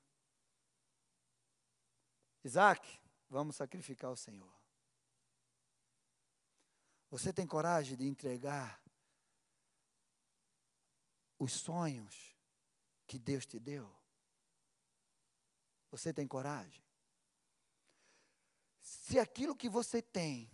Isaac, 2.44 3.00
vamos 3.30 3.56
sacrificar 3.56 4.12
o 4.12 4.18
Senhor. 4.18 4.52
Você 7.10 7.32
tem 7.34 7.46
coragem 7.46 7.98
de 7.98 8.08
entregar 8.08 8.82
os 11.38 11.54
sonhos 11.54 12.36
que 13.06 13.20
Deus 13.20 13.46
te 13.46 13.60
deu? 13.60 13.94
Você 15.90 16.14
tem 16.14 16.28
coragem? 16.28 16.84
Se 18.82 19.20
aquilo 19.20 19.56
que 19.56 19.68
você 19.68 20.02
tem, 20.02 20.50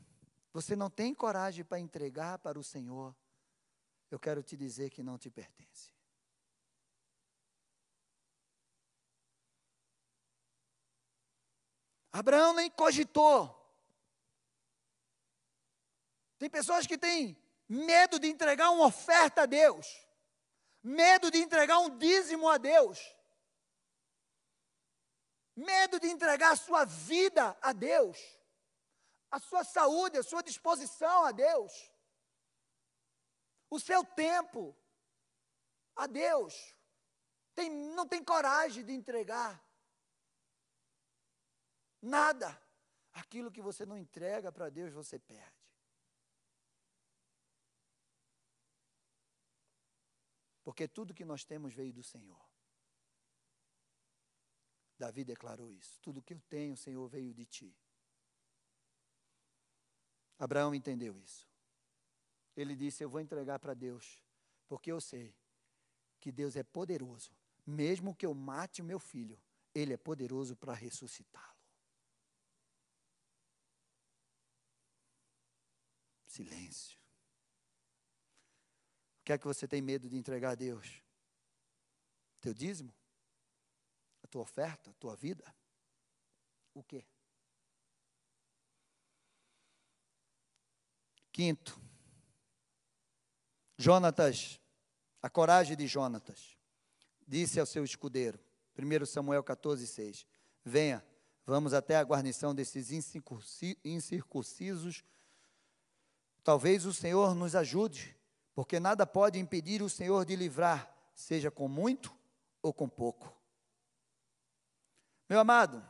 você 0.52 0.76
não 0.76 0.90
tem 0.90 1.14
coragem 1.14 1.64
para 1.64 1.80
entregar 1.80 2.40
para 2.40 2.58
o 2.58 2.64
Senhor, 2.64 3.16
eu 4.10 4.20
quero 4.20 4.42
te 4.42 4.58
dizer 4.58 4.90
que 4.90 5.04
não 5.04 5.18
te 5.18 5.30
pertence. 5.30 5.97
Abraão 12.20 12.54
nem 12.54 12.70
cogitou. 12.70 13.54
Tem 16.38 16.50
pessoas 16.50 16.86
que 16.86 16.98
têm 16.98 17.38
medo 17.68 18.20
de 18.20 18.28
entregar 18.28 18.70
uma 18.72 18.86
oferta 18.86 19.44
a 19.44 19.46
Deus, 19.46 19.88
medo 20.84 21.30
de 21.32 21.40
entregar 21.40 21.80
um 21.80 21.98
dízimo 21.98 22.48
a 22.48 22.58
Deus, 22.58 23.00
medo 25.56 26.00
de 26.00 26.08
entregar 26.08 26.52
a 26.52 26.56
sua 26.56 26.86
vida 26.86 27.58
a 27.62 27.74
Deus, 27.74 28.18
a 29.32 29.40
sua 29.40 29.64
saúde, 29.64 30.18
a 30.18 30.24
sua 30.24 30.44
disposição 30.44 31.26
a 31.26 31.32
Deus 31.32 31.74
o 33.70 33.80
seu 33.80 34.04
tempo 34.04 34.76
a 35.96 36.08
Deus. 36.08 36.76
Tem, 37.56 37.70
não 37.70 38.08
tem 38.08 38.24
coragem 38.24 38.84
de 38.84 38.94
entregar 38.94 39.64
nada. 42.02 42.60
Aquilo 43.14 43.52
que 43.52 43.62
você 43.62 43.86
não 43.86 43.98
entrega 43.98 44.52
para 44.52 44.70
Deus, 44.70 44.94
você 44.94 45.18
perde. 45.18 45.66
Porque 50.64 50.88
tudo 50.88 51.14
que 51.14 51.26
nós 51.26 51.44
temos 51.44 51.74
veio 51.74 51.94
do 51.94 52.04
Senhor. 52.04 52.46
Davi 55.00 55.24
declarou 55.24 55.72
isso. 55.72 56.00
Tudo 56.02 56.22
que 56.22 56.34
eu 56.34 56.42
tenho, 56.50 56.76
Senhor, 56.76 57.08
veio 57.08 57.34
de 57.34 57.46
ti. 57.46 57.76
Abraão 60.38 60.76
entendeu 60.76 61.18
isso 61.18 61.48
ele 62.62 62.76
disse: 62.76 63.04
Eu 63.04 63.10
vou 63.10 63.22
entregar 63.22 63.60
para 63.60 63.74
Deus, 63.74 64.22
porque 64.68 64.92
eu 64.92 65.00
sei 65.00 65.34
que 66.20 66.32
Deus 66.32 66.56
é 66.56 66.64
poderoso. 66.64 67.32
Mesmo 67.66 68.16
que 68.16 68.26
eu 68.26 68.34
mate 68.34 68.82
o 68.82 68.86
meu 68.86 69.00
filho, 69.00 69.40
Ele 69.74 69.94
é 69.94 69.98
poderoso 69.98 70.56
para 70.56 70.74
ressuscitá-lo. 70.74 71.57
Silêncio. 76.38 77.00
O 79.22 79.24
que 79.26 79.34
é 79.34 79.38
que 79.38 79.48
você 79.48 79.68
tem 79.68 79.82
medo 79.82 80.08
de 80.08 80.16
entregar 80.16 80.52
a 80.52 80.56
Deus? 80.56 81.02
Teu 82.40 82.54
dízimo? 82.54 82.94
A 84.22 84.28
tua 84.28 84.44
oferta? 84.44 84.92
A 84.92 84.94
tua 84.94 85.16
vida? 85.16 85.44
O 86.76 86.84
quê? 86.84 87.04
Quinto, 91.32 91.80
Jonatas, 93.78 94.60
a 95.22 95.30
coragem 95.30 95.76
de 95.76 95.86
Jonatas, 95.88 96.58
disse 97.28 97.60
ao 97.60 97.66
seu 97.66 97.84
escudeiro, 97.84 98.40
1 98.76 99.06
Samuel 99.06 99.44
14, 99.44 99.86
6, 99.86 100.26
venha, 100.64 101.06
vamos 101.46 101.74
até 101.74 101.96
a 101.96 102.04
guarnição 102.04 102.56
desses 102.56 102.92
incircuncisos, 103.84 105.04
talvez 106.48 106.86
o 106.86 106.94
Senhor 106.94 107.36
nos 107.36 107.56
ajude, 107.56 108.18
porque 108.56 108.80
nada 108.80 109.06
pode 109.06 109.38
impedir 109.38 109.82
o 109.82 109.90
Senhor 109.90 110.24
de 110.24 110.34
livrar, 110.34 110.90
seja 111.14 111.52
com 111.52 111.68
muito 111.68 112.18
ou 112.62 112.74
com 112.74 112.88
pouco. 112.88 113.38
Meu 115.28 115.42
amado, 115.42 115.86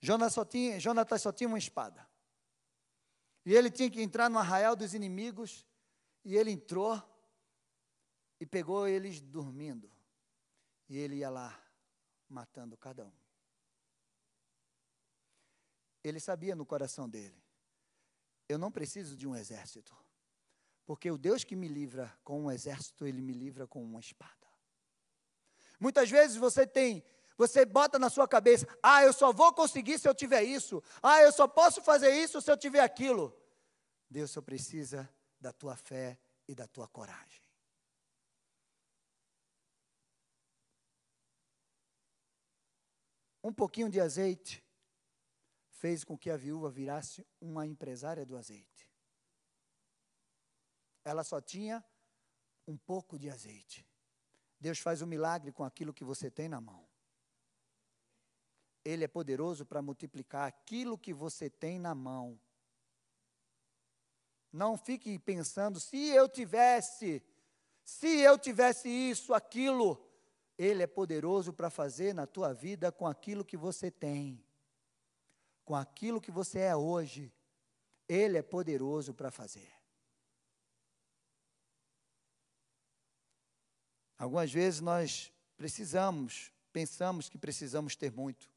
Jonas 0.00 0.34
só 0.34 0.44
tinha, 0.44 0.80
Jonatas 0.80 1.22
só 1.22 1.30
tinha 1.30 1.46
uma 1.46 1.56
espada. 1.56 2.04
E 3.46 3.54
ele 3.54 3.70
tinha 3.70 3.88
que 3.88 4.02
entrar 4.02 4.28
no 4.28 4.40
arraial 4.40 4.74
dos 4.74 4.92
inimigos 4.92 5.64
e 6.24 6.36
ele 6.36 6.50
entrou 6.50 7.00
e 8.40 8.46
pegou 8.46 8.88
eles 8.88 9.20
dormindo. 9.20 9.88
E 10.88 10.98
ele 10.98 11.18
ia 11.18 11.30
lá, 11.30 11.56
matando 12.28 12.76
cada 12.76 13.06
um. 13.06 13.12
Ele 16.02 16.18
sabia 16.18 16.56
no 16.56 16.66
coração 16.66 17.08
dele: 17.08 17.40
eu 18.50 18.58
não 18.58 18.70
preciso 18.70 19.16
de 19.16 19.28
um 19.28 19.36
exército, 19.36 19.96
porque 20.84 21.08
o 21.08 21.16
Deus 21.16 21.44
que 21.44 21.54
me 21.54 21.68
livra 21.68 22.12
com 22.24 22.42
um 22.42 22.50
exército, 22.50 23.06
ele 23.06 23.22
me 23.22 23.32
livra 23.32 23.64
com 23.64 23.80
uma 23.82 24.00
espada. 24.00 24.34
Muitas 25.78 26.10
vezes 26.10 26.36
você 26.36 26.66
tem, 26.66 27.04
você 27.38 27.64
bota 27.64 27.96
na 27.96 28.10
sua 28.10 28.26
cabeça: 28.26 28.66
ah, 28.82 29.04
eu 29.04 29.12
só 29.12 29.32
vou 29.32 29.54
conseguir 29.54 30.00
se 30.00 30.08
eu 30.08 30.14
tiver 30.14 30.42
isso, 30.42 30.82
ah, 31.00 31.22
eu 31.22 31.32
só 31.32 31.46
posso 31.46 31.80
fazer 31.80 32.10
isso 32.10 32.40
se 32.40 32.50
eu 32.50 32.56
tiver 32.56 32.80
aquilo. 32.80 33.32
Deus 34.10 34.32
só 34.32 34.42
precisa 34.42 35.08
da 35.40 35.52
tua 35.52 35.76
fé 35.76 36.18
e 36.48 36.54
da 36.54 36.66
tua 36.66 36.88
coragem. 36.88 37.40
Um 43.42 43.52
pouquinho 43.52 43.88
de 43.88 44.00
azeite 44.00 44.62
fez 45.80 46.04
com 46.04 46.16
que 46.16 46.28
a 46.28 46.36
viúva 46.36 46.70
virasse 46.70 47.26
uma 47.40 47.66
empresária 47.66 48.26
do 48.26 48.36
azeite. 48.36 48.86
Ela 51.02 51.24
só 51.24 51.40
tinha 51.40 51.82
um 52.66 52.76
pouco 52.76 53.18
de 53.18 53.30
azeite. 53.30 53.88
Deus 54.60 54.78
faz 54.78 55.00
um 55.00 55.06
milagre 55.06 55.50
com 55.50 55.64
aquilo 55.64 55.94
que 55.94 56.04
você 56.04 56.30
tem 56.30 56.50
na 56.50 56.60
mão. 56.60 56.86
Ele 58.84 59.04
é 59.04 59.08
poderoso 59.08 59.64
para 59.64 59.80
multiplicar 59.80 60.46
aquilo 60.46 60.98
que 60.98 61.14
você 61.14 61.48
tem 61.48 61.78
na 61.78 61.94
mão. 61.94 62.38
Não 64.52 64.76
fique 64.76 65.18
pensando, 65.18 65.80
se 65.80 66.08
eu 66.08 66.28
tivesse, 66.28 67.22
se 67.82 68.20
eu 68.20 68.38
tivesse 68.38 68.86
isso, 68.90 69.32
aquilo. 69.32 70.06
Ele 70.58 70.82
é 70.82 70.86
poderoso 70.86 71.54
para 71.54 71.70
fazer 71.70 72.14
na 72.14 72.26
tua 72.26 72.52
vida 72.52 72.92
com 72.92 73.06
aquilo 73.06 73.46
que 73.46 73.56
você 73.56 73.90
tem, 73.90 74.44
com 75.64 75.74
aquilo 75.74 76.20
que 76.20 76.30
você 76.30 76.60
é 76.60 76.76
hoje. 76.76 77.32
Ele 78.08 78.38
é 78.38 78.42
poderoso 78.42 79.14
para 79.14 79.30
fazer. 79.30 79.72
Algumas 84.18 84.52
vezes 84.52 84.80
nós 84.80 85.32
precisamos, 85.56 86.52
pensamos 86.72 87.28
que 87.28 87.38
precisamos 87.38 87.96
ter 87.96 88.12
muito. 88.12 88.50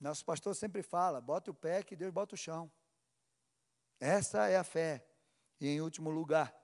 Nosso 0.00 0.24
pastor 0.24 0.54
sempre 0.54 0.82
fala: 0.82 1.20
bota 1.20 1.50
o 1.50 1.54
pé 1.54 1.82
que 1.82 1.96
Deus 1.96 2.12
bota 2.12 2.34
o 2.34 2.38
chão. 2.38 2.70
Essa 4.00 4.48
é 4.48 4.56
a 4.56 4.64
fé. 4.64 5.04
E 5.60 5.68
em 5.68 5.80
último 5.80 6.10
lugar, 6.10 6.54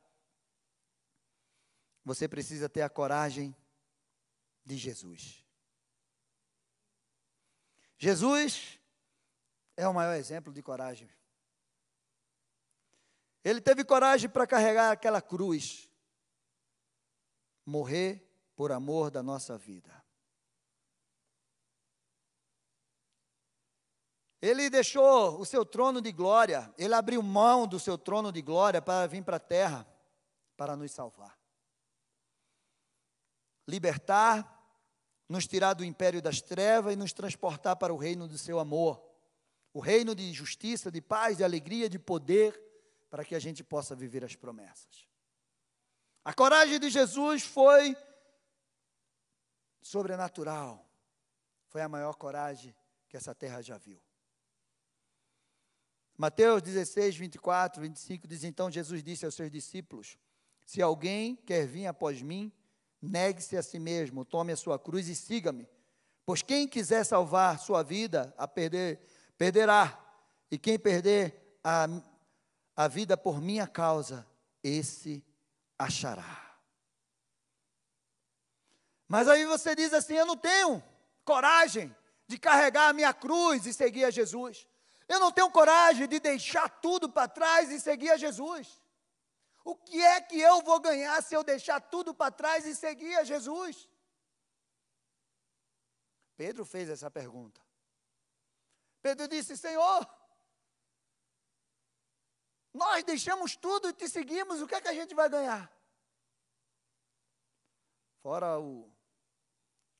você 2.04 2.28
precisa 2.28 2.68
ter 2.68 2.82
a 2.82 2.88
coragem 2.88 3.54
de 4.64 4.76
Jesus. 4.76 5.43
Jesus 8.04 8.78
é 9.78 9.88
o 9.88 9.94
maior 9.94 10.12
exemplo 10.12 10.52
de 10.52 10.62
coragem. 10.62 11.08
Ele 13.42 13.62
teve 13.62 13.82
coragem 13.82 14.28
para 14.28 14.46
carregar 14.46 14.90
aquela 14.90 15.22
cruz, 15.22 15.88
morrer 17.64 18.22
por 18.54 18.72
amor 18.72 19.10
da 19.10 19.22
nossa 19.22 19.56
vida. 19.56 20.04
Ele 24.42 24.68
deixou 24.68 25.40
o 25.40 25.46
seu 25.46 25.64
trono 25.64 26.02
de 26.02 26.12
glória, 26.12 26.74
ele 26.76 26.92
abriu 26.92 27.22
mão 27.22 27.66
do 27.66 27.80
seu 27.80 27.96
trono 27.96 28.30
de 28.30 28.42
glória 28.42 28.82
para 28.82 29.06
vir 29.06 29.24
para 29.24 29.38
a 29.38 29.40
terra, 29.40 29.88
para 30.58 30.76
nos 30.76 30.92
salvar. 30.92 31.38
Libertar, 33.66 34.53
nos 35.34 35.48
tirar 35.48 35.74
do 35.74 35.84
império 35.84 36.22
das 36.22 36.40
trevas 36.40 36.92
e 36.92 36.96
nos 36.96 37.12
transportar 37.12 37.74
para 37.74 37.92
o 37.92 37.96
reino 37.96 38.28
do 38.28 38.38
seu 38.38 38.60
amor. 38.60 39.04
O 39.72 39.80
reino 39.80 40.14
de 40.14 40.32
justiça, 40.32 40.92
de 40.92 41.00
paz, 41.00 41.38
de 41.38 41.44
alegria, 41.44 41.88
de 41.88 41.98
poder, 41.98 42.58
para 43.10 43.24
que 43.24 43.34
a 43.34 43.40
gente 43.40 43.64
possa 43.64 43.96
viver 43.96 44.24
as 44.24 44.36
promessas. 44.36 45.08
A 46.24 46.32
coragem 46.32 46.78
de 46.78 46.88
Jesus 46.88 47.42
foi 47.42 47.96
sobrenatural. 49.82 50.88
Foi 51.66 51.82
a 51.82 51.88
maior 51.88 52.14
coragem 52.14 52.74
que 53.08 53.16
essa 53.16 53.34
terra 53.34 53.60
já 53.60 53.76
viu. 53.76 54.00
Mateus 56.16 56.62
16, 56.62 57.16
24, 57.16 57.82
25 57.82 58.28
diz: 58.28 58.44
Então 58.44 58.70
Jesus 58.70 59.02
disse 59.02 59.24
aos 59.24 59.34
seus 59.34 59.50
discípulos: 59.50 60.16
Se 60.64 60.80
alguém 60.80 61.34
quer 61.34 61.66
vir 61.66 61.88
após 61.88 62.22
mim, 62.22 62.52
negue-se 63.08 63.56
a 63.56 63.62
si 63.62 63.78
mesmo, 63.78 64.24
tome 64.24 64.52
a 64.52 64.56
sua 64.56 64.78
cruz 64.78 65.08
e 65.08 65.14
siga-me. 65.14 65.68
Pois 66.26 66.42
quem 66.42 66.66
quiser 66.66 67.04
salvar 67.04 67.58
sua 67.58 67.82
vida, 67.82 68.34
a 68.36 68.48
perder, 68.48 69.00
perderá. 69.36 70.00
E 70.50 70.58
quem 70.58 70.78
perder 70.78 71.58
a, 71.62 71.86
a 72.76 72.88
vida 72.88 73.16
por 73.16 73.40
minha 73.40 73.66
causa, 73.66 74.26
esse 74.62 75.24
achará. 75.78 76.56
Mas 79.06 79.28
aí 79.28 79.44
você 79.44 79.74
diz 79.74 79.92
assim: 79.92 80.14
Eu 80.14 80.26
não 80.26 80.36
tenho 80.36 80.82
coragem 81.24 81.94
de 82.26 82.38
carregar 82.38 82.88
a 82.88 82.92
minha 82.92 83.12
cruz 83.12 83.66
e 83.66 83.74
seguir 83.74 84.04
a 84.04 84.10
Jesus. 84.10 84.66
Eu 85.06 85.20
não 85.20 85.30
tenho 85.30 85.50
coragem 85.50 86.08
de 86.08 86.18
deixar 86.18 86.68
tudo 86.68 87.08
para 87.08 87.28
trás 87.28 87.70
e 87.70 87.78
seguir 87.78 88.10
a 88.10 88.16
Jesus. 88.16 88.80
O 89.64 89.74
que 89.74 90.00
é 90.00 90.20
que 90.20 90.38
eu 90.38 90.60
vou 90.62 90.78
ganhar 90.78 91.22
se 91.22 91.34
eu 91.34 91.42
deixar 91.42 91.80
tudo 91.80 92.14
para 92.14 92.30
trás 92.30 92.66
e 92.66 92.74
seguir 92.76 93.16
a 93.16 93.24
Jesus? 93.24 93.88
Pedro 96.36 96.66
fez 96.66 96.90
essa 96.90 97.10
pergunta. 97.10 97.60
Pedro 99.00 99.26
disse: 99.26 99.56
Senhor, 99.56 100.06
nós 102.74 103.02
deixamos 103.04 103.56
tudo 103.56 103.88
e 103.88 103.94
te 103.94 104.08
seguimos, 104.08 104.60
o 104.60 104.66
que 104.66 104.74
é 104.74 104.80
que 104.80 104.88
a 104.88 104.94
gente 104.94 105.14
vai 105.14 105.28
ganhar? 105.30 105.72
Fora 108.20 108.58
o, 108.58 108.92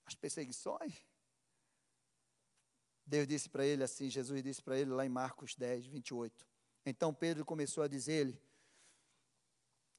as 0.05 0.15
perseguições. 0.15 1.07
Deus 3.07 3.27
disse 3.27 3.49
para 3.49 3.65
ele 3.65 3.85
assim, 3.85 4.09
Jesus 4.11 4.43
disse 4.43 4.63
para 4.63 4.79
ele 4.79 4.91
lá 4.91 5.07
em 5.07 5.11
Marcos 5.11 5.55
10, 5.55 5.87
28. 5.87 6.47
Então 6.85 7.15
Pedro 7.15 7.45
começou 7.45 7.85
a 7.85 7.89
dizer-lhe: 7.89 8.39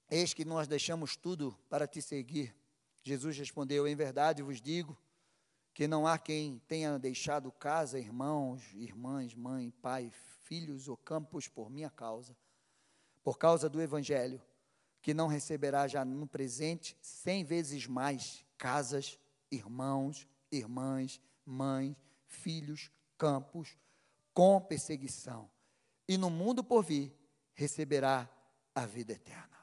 Eis 0.10 0.34
que 0.34 0.46
nós 0.46 0.68
deixamos 0.68 1.16
tudo 1.16 1.58
para 1.70 1.88
te 1.88 2.02
seguir. 2.02 2.56
Jesus 3.02 3.38
respondeu: 3.38 3.88
Em 3.88 3.96
verdade 3.96 4.42
vos 4.42 4.62
digo 4.62 4.98
que 5.74 5.88
não 5.88 6.08
há 6.08 6.18
quem 6.18 6.62
tenha 6.68 6.98
deixado 6.98 7.52
casa, 7.52 8.00
irmãos, 8.00 8.64
irmãs, 8.74 9.36
mãe, 9.36 9.72
pai, 9.82 10.10
filhos 10.44 10.88
ou 10.88 10.96
campos 10.96 11.48
por 11.48 11.70
minha 11.70 11.90
causa, 11.90 12.36
por 13.24 13.38
causa 13.38 13.68
do 13.68 13.82
evangelho, 13.82 14.42
que 15.02 15.14
não 15.14 15.28
receberá 15.28 15.88
já 15.88 16.06
no 16.06 16.28
presente 16.28 16.96
cem 17.02 17.44
vezes 17.44 17.88
mais 17.88 18.46
casas, 18.58 19.20
irmãos, 19.52 20.28
irmãs, 20.52 21.20
mães, 21.46 21.96
filhos, 22.26 22.90
campos, 23.18 23.78
com 24.34 24.62
perseguição, 24.62 25.50
e 26.08 26.18
no 26.18 26.30
mundo 26.30 26.64
por 26.64 26.84
vir 26.84 27.14
receberá 27.54 28.30
a 28.74 28.86
vida 28.86 29.14
eterna. 29.14 29.55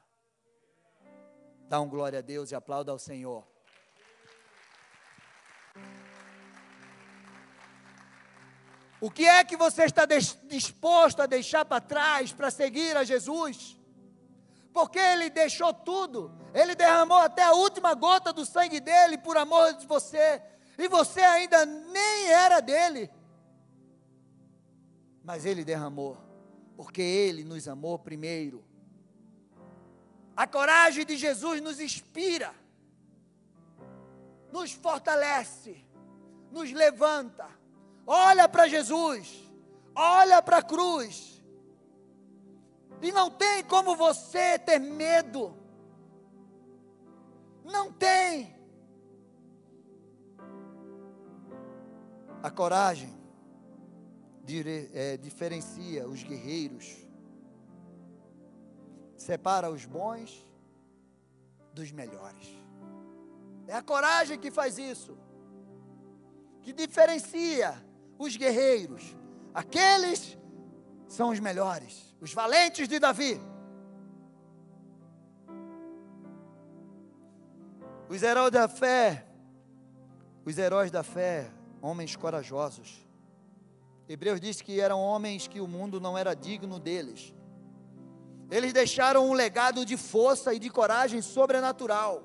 Dá 1.72 1.80
um 1.80 1.88
glória 1.88 2.18
a 2.18 2.22
Deus 2.22 2.50
e 2.50 2.54
aplauda 2.54 2.92
ao 2.92 2.98
Senhor. 2.98 3.42
O 9.00 9.10
que 9.10 9.24
é 9.24 9.42
que 9.42 9.56
você 9.56 9.84
está 9.84 10.04
disposto 10.04 11.20
a 11.20 11.26
deixar 11.26 11.64
para 11.64 11.80
trás 11.80 12.30
para 12.30 12.50
seguir 12.50 12.94
a 12.94 13.04
Jesus? 13.04 13.80
Porque 14.70 14.98
ele 14.98 15.30
deixou 15.30 15.72
tudo, 15.72 16.30
ele 16.52 16.74
derramou 16.74 17.16
até 17.16 17.42
a 17.42 17.54
última 17.54 17.94
gota 17.94 18.34
do 18.34 18.44
sangue 18.44 18.78
dele 18.78 19.16
por 19.16 19.38
amor 19.38 19.72
de 19.72 19.86
você, 19.86 20.42
e 20.76 20.86
você 20.88 21.22
ainda 21.22 21.64
nem 21.64 22.28
era 22.28 22.60
dele. 22.60 23.10
Mas 25.24 25.46
ele 25.46 25.64
derramou, 25.64 26.18
porque 26.76 27.00
ele 27.00 27.44
nos 27.44 27.66
amou 27.66 27.98
primeiro. 27.98 28.62
A 30.37 30.47
coragem 30.47 31.05
de 31.05 31.16
Jesus 31.16 31.61
nos 31.61 31.78
inspira, 31.78 32.55
nos 34.51 34.72
fortalece, 34.72 35.85
nos 36.51 36.72
levanta. 36.72 37.49
Olha 38.07 38.49
para 38.49 38.68
Jesus, 38.68 39.51
olha 39.95 40.41
para 40.43 40.59
a 40.59 40.62
cruz. 40.62 41.43
E 43.01 43.11
não 43.11 43.30
tem 43.30 43.64
como 43.64 43.97
você 43.97 44.59
ter 44.59 44.78
medo. 44.78 45.57
Não 47.64 47.93
tem. 47.93 48.55
A 52.43 52.51
coragem 52.51 53.22
é, 54.93 55.16
diferencia 55.16 56.07
os 56.09 56.22
guerreiros, 56.22 57.01
separa 59.22 59.70
os 59.70 59.84
bons 59.84 60.44
dos 61.72 61.90
melhores. 61.92 62.46
É 63.66 63.74
a 63.74 63.82
coragem 63.82 64.38
que 64.38 64.50
faz 64.50 64.78
isso, 64.78 65.16
que 66.60 66.72
diferencia 66.72 67.74
os 68.18 68.36
guerreiros. 68.36 69.16
Aqueles 69.54 70.36
são 71.06 71.30
os 71.30 71.40
melhores, 71.40 72.14
os 72.20 72.32
valentes 72.34 72.88
de 72.88 72.98
Davi. 72.98 73.40
Os 78.08 78.22
heróis 78.22 78.52
da 78.52 78.68
fé, 78.68 79.26
os 80.44 80.58
heróis 80.58 80.90
da 80.90 81.02
fé 81.02 81.50
homens 81.80 82.14
corajosos. 82.16 83.00
Hebreus 84.08 84.40
diz 84.40 84.60
que 84.60 84.80
eram 84.80 85.00
homens 85.00 85.46
que 85.46 85.60
o 85.60 85.68
mundo 85.68 86.00
não 86.00 86.18
era 86.18 86.34
digno 86.34 86.78
deles. 86.78 87.32
Eles 88.53 88.74
deixaram 88.74 89.26
um 89.26 89.32
legado 89.32 89.82
de 89.82 89.96
força 89.96 90.53
e 90.53 90.59
de 90.59 90.68
coragem 90.68 91.22
sobrenatural, 91.22 92.22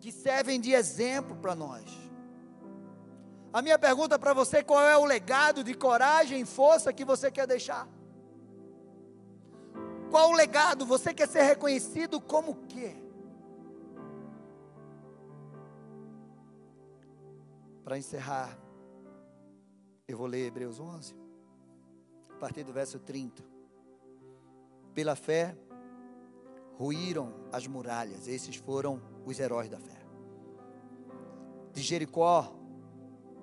que 0.00 0.10
servem 0.10 0.58
de 0.58 0.72
exemplo 0.72 1.36
para 1.36 1.54
nós. 1.54 1.84
A 3.52 3.60
minha 3.60 3.78
pergunta 3.78 4.18
para 4.18 4.32
você: 4.32 4.64
qual 4.64 4.80
é 4.80 4.96
o 4.96 5.04
legado 5.04 5.62
de 5.62 5.74
coragem 5.74 6.40
e 6.40 6.46
força 6.46 6.94
que 6.94 7.04
você 7.04 7.30
quer 7.30 7.46
deixar? 7.46 7.86
Qual 10.10 10.30
o 10.30 10.32
legado? 10.32 10.86
Você 10.86 11.12
quer 11.12 11.28
ser 11.28 11.42
reconhecido 11.42 12.18
como 12.18 12.54
quê? 12.66 12.96
Para 17.84 17.98
encerrar, 17.98 18.58
eu 20.08 20.16
vou 20.16 20.26
ler 20.26 20.46
Hebreus 20.46 20.80
11, 20.80 21.14
a 22.30 22.36
partir 22.36 22.64
do 22.64 22.72
verso 22.72 22.98
30. 22.98 23.53
Pela 24.94 25.16
fé, 25.16 25.56
ruíram 26.76 27.34
as 27.52 27.66
muralhas, 27.66 28.28
esses 28.28 28.56
foram 28.56 29.00
os 29.26 29.38
heróis 29.38 29.68
da 29.68 29.78
fé. 29.78 30.00
De 31.72 31.82
Jericó, 31.82 32.54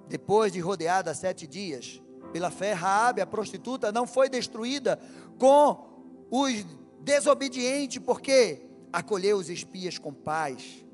depois 0.07 0.51
de 0.51 0.59
rodeada 0.59 1.13
sete 1.13 1.45
dias, 1.45 2.01
pela 2.31 2.49
fé, 2.49 2.73
Raabe, 2.73 3.21
a 3.21 3.27
prostituta, 3.27 3.91
não 3.91 4.07
foi 4.07 4.29
destruída 4.29 4.99
com 5.37 6.25
os 6.29 6.65
desobedientes, 7.01 8.01
porque 8.01 8.65
acolheu 8.91 9.37
os 9.37 9.49
espias 9.49 9.97
com 9.97 10.13
paz. 10.13 10.85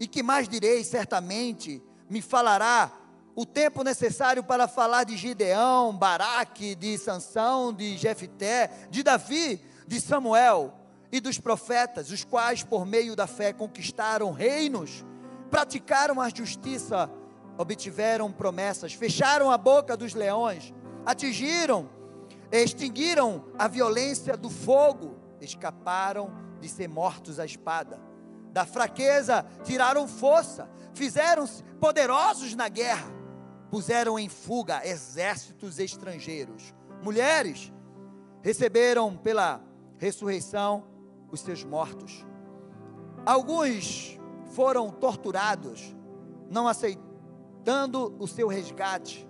E 0.00 0.06
que 0.06 0.22
mais 0.22 0.48
direi, 0.48 0.82
certamente, 0.82 1.82
me 2.08 2.22
falará 2.22 3.03
o 3.36 3.44
tempo 3.44 3.82
necessário 3.82 4.44
para 4.44 4.68
falar 4.68 5.04
de 5.04 5.16
Gideão, 5.16 5.96
Baraque, 5.96 6.74
de 6.74 6.96
Sansão, 6.96 7.72
de 7.72 7.96
Jefté, 7.96 8.70
de 8.90 9.02
Davi, 9.02 9.60
de 9.86 10.00
Samuel 10.00 10.72
e 11.10 11.20
dos 11.20 11.38
profetas, 11.38 12.10
os 12.10 12.24
quais 12.24 12.62
por 12.62 12.86
meio 12.86 13.16
da 13.16 13.26
fé 13.26 13.52
conquistaram 13.52 14.32
reinos, 14.32 15.04
praticaram 15.50 16.20
a 16.20 16.28
justiça, 16.28 17.10
obtiveram 17.58 18.32
promessas, 18.32 18.92
fecharam 18.92 19.50
a 19.50 19.58
boca 19.58 19.96
dos 19.96 20.14
leões, 20.14 20.72
atingiram, 21.04 21.88
extinguiram 22.52 23.44
a 23.58 23.66
violência 23.66 24.36
do 24.36 24.50
fogo, 24.50 25.16
escaparam 25.40 26.32
de 26.60 26.68
ser 26.68 26.88
mortos 26.88 27.38
à 27.40 27.44
espada. 27.44 28.00
Da 28.52 28.64
fraqueza 28.64 29.44
tiraram 29.64 30.06
força, 30.06 30.68
fizeram-se 30.94 31.62
poderosos 31.80 32.54
na 32.54 32.68
guerra, 32.68 33.23
puseram 33.74 34.16
em 34.16 34.28
fuga 34.28 34.86
exércitos 34.86 35.80
estrangeiros. 35.80 36.72
Mulheres 37.02 37.72
receberam 38.40 39.16
pela 39.16 39.60
ressurreição 39.98 40.84
os 41.28 41.40
seus 41.40 41.64
mortos. 41.64 42.24
Alguns 43.26 44.16
foram 44.52 44.92
torturados, 44.92 45.92
não 46.48 46.68
aceitando 46.68 48.14
o 48.20 48.28
seu 48.28 48.46
resgate, 48.46 49.28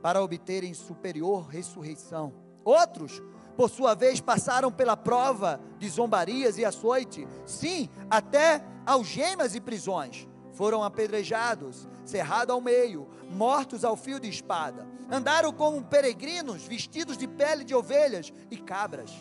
para 0.00 0.22
obterem 0.22 0.72
superior 0.72 1.48
ressurreição. 1.48 2.32
Outros, 2.64 3.20
por 3.56 3.68
sua 3.68 3.92
vez, 3.92 4.20
passaram 4.20 4.70
pela 4.70 4.96
prova 4.96 5.60
de 5.80 5.88
zombarias 5.88 6.58
e 6.58 6.64
açoite, 6.64 7.26
sim, 7.44 7.90
até 8.08 8.64
algemas 8.86 9.56
e 9.56 9.60
prisões 9.60 10.28
foram 10.58 10.82
apedrejados, 10.82 11.86
cerrados 12.04 12.52
ao 12.52 12.60
meio, 12.60 13.06
mortos 13.30 13.84
ao 13.84 13.96
fio 13.96 14.18
de 14.18 14.28
espada. 14.28 14.84
Andaram 15.08 15.52
como 15.52 15.80
peregrinos, 15.84 16.64
vestidos 16.64 17.16
de 17.16 17.28
pele 17.28 17.62
de 17.62 17.76
ovelhas 17.76 18.32
e 18.50 18.56
cabras. 18.56 19.12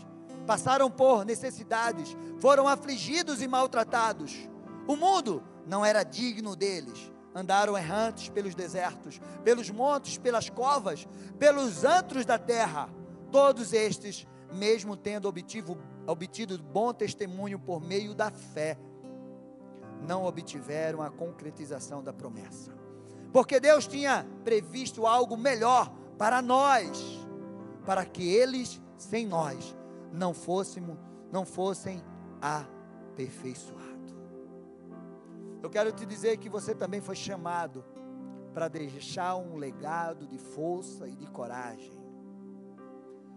Passaram 0.47 0.89
por 0.89 1.23
necessidades, 1.23 2.17
foram 2.39 2.67
afligidos 2.67 3.39
e 3.39 3.47
maltratados. 3.47 4.49
O 4.87 4.95
mundo 4.95 5.43
não 5.67 5.85
era 5.85 6.01
digno 6.01 6.55
deles. 6.55 7.11
Andaram 7.35 7.77
errantes 7.77 8.29
pelos 8.29 8.55
desertos, 8.55 9.21
pelos 9.43 9.69
montes, 9.69 10.17
pelas 10.17 10.49
covas, 10.49 11.07
pelos 11.37 11.85
antros 11.85 12.25
da 12.25 12.39
terra. 12.39 12.89
Todos 13.31 13.73
estes, 13.73 14.25
mesmo 14.51 14.97
tendo 14.97 15.29
obtido, 15.29 15.77
obtido 16.07 16.57
bom 16.57 16.91
testemunho 16.91 17.59
por 17.59 17.79
meio 17.79 18.15
da 18.15 18.31
fé, 18.31 18.75
não 20.01 20.25
obtiveram 20.25 21.01
a 21.01 21.09
concretização 21.09 22.03
da 22.03 22.13
promessa. 22.13 22.71
Porque 23.31 23.59
Deus 23.59 23.87
tinha 23.87 24.25
previsto 24.43 25.05
algo 25.05 25.37
melhor 25.37 25.91
para 26.17 26.41
nós, 26.41 27.27
para 27.85 28.05
que 28.05 28.27
eles, 28.27 28.81
sem 28.97 29.25
nós, 29.25 29.75
não 30.11 30.33
fôssemos, 30.33 30.97
não 31.31 31.45
fossem 31.45 32.03
aperfeiçoados. 32.41 33.87
Eu 35.61 35.69
quero 35.69 35.91
te 35.91 36.05
dizer 36.05 36.37
que 36.37 36.49
você 36.49 36.73
também 36.73 37.01
foi 37.01 37.15
chamado 37.15 37.83
para 38.53 38.67
deixar 38.67 39.35
um 39.35 39.57
legado 39.57 40.25
de 40.25 40.37
força 40.37 41.07
e 41.07 41.15
de 41.15 41.27
coragem. 41.27 41.91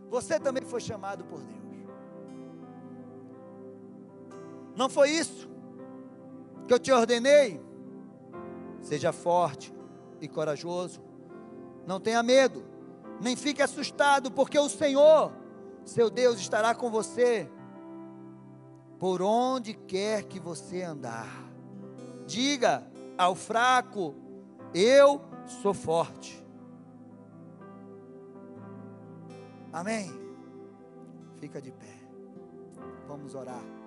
Você 0.09 0.41
também 0.41 0.65
foi 0.65 0.81
chamado 0.81 1.25
por 1.25 1.41
Deus. 1.41 1.61
Não 4.77 4.89
foi 4.89 5.11
isso 5.11 5.51
que 6.71 6.75
eu 6.75 6.79
te 6.79 6.93
ordenei? 6.93 7.61
Seja 8.81 9.11
forte 9.11 9.75
e 10.21 10.29
corajoso. 10.29 11.03
Não 11.85 11.99
tenha 11.99 12.23
medo, 12.23 12.65
nem 13.21 13.35
fique 13.35 13.61
assustado, 13.61 14.31
porque 14.31 14.57
o 14.57 14.69
Senhor, 14.69 15.33
seu 15.85 16.09
Deus, 16.09 16.39
estará 16.39 16.73
com 16.73 16.89
você 16.89 17.51
por 19.01 19.21
onde 19.21 19.75
quer 19.75 20.23
que 20.23 20.39
você 20.39 20.83
andar. 20.83 21.51
Diga 22.25 22.87
ao 23.19 23.35
fraco: 23.35 24.15
Eu 24.73 25.21
sou 25.63 25.75
forte. 25.75 26.41
Amém? 29.73 30.09
Fica 31.41 31.61
de 31.61 31.73
pé. 31.73 31.99
Vamos 33.09 33.35
orar. 33.35 33.80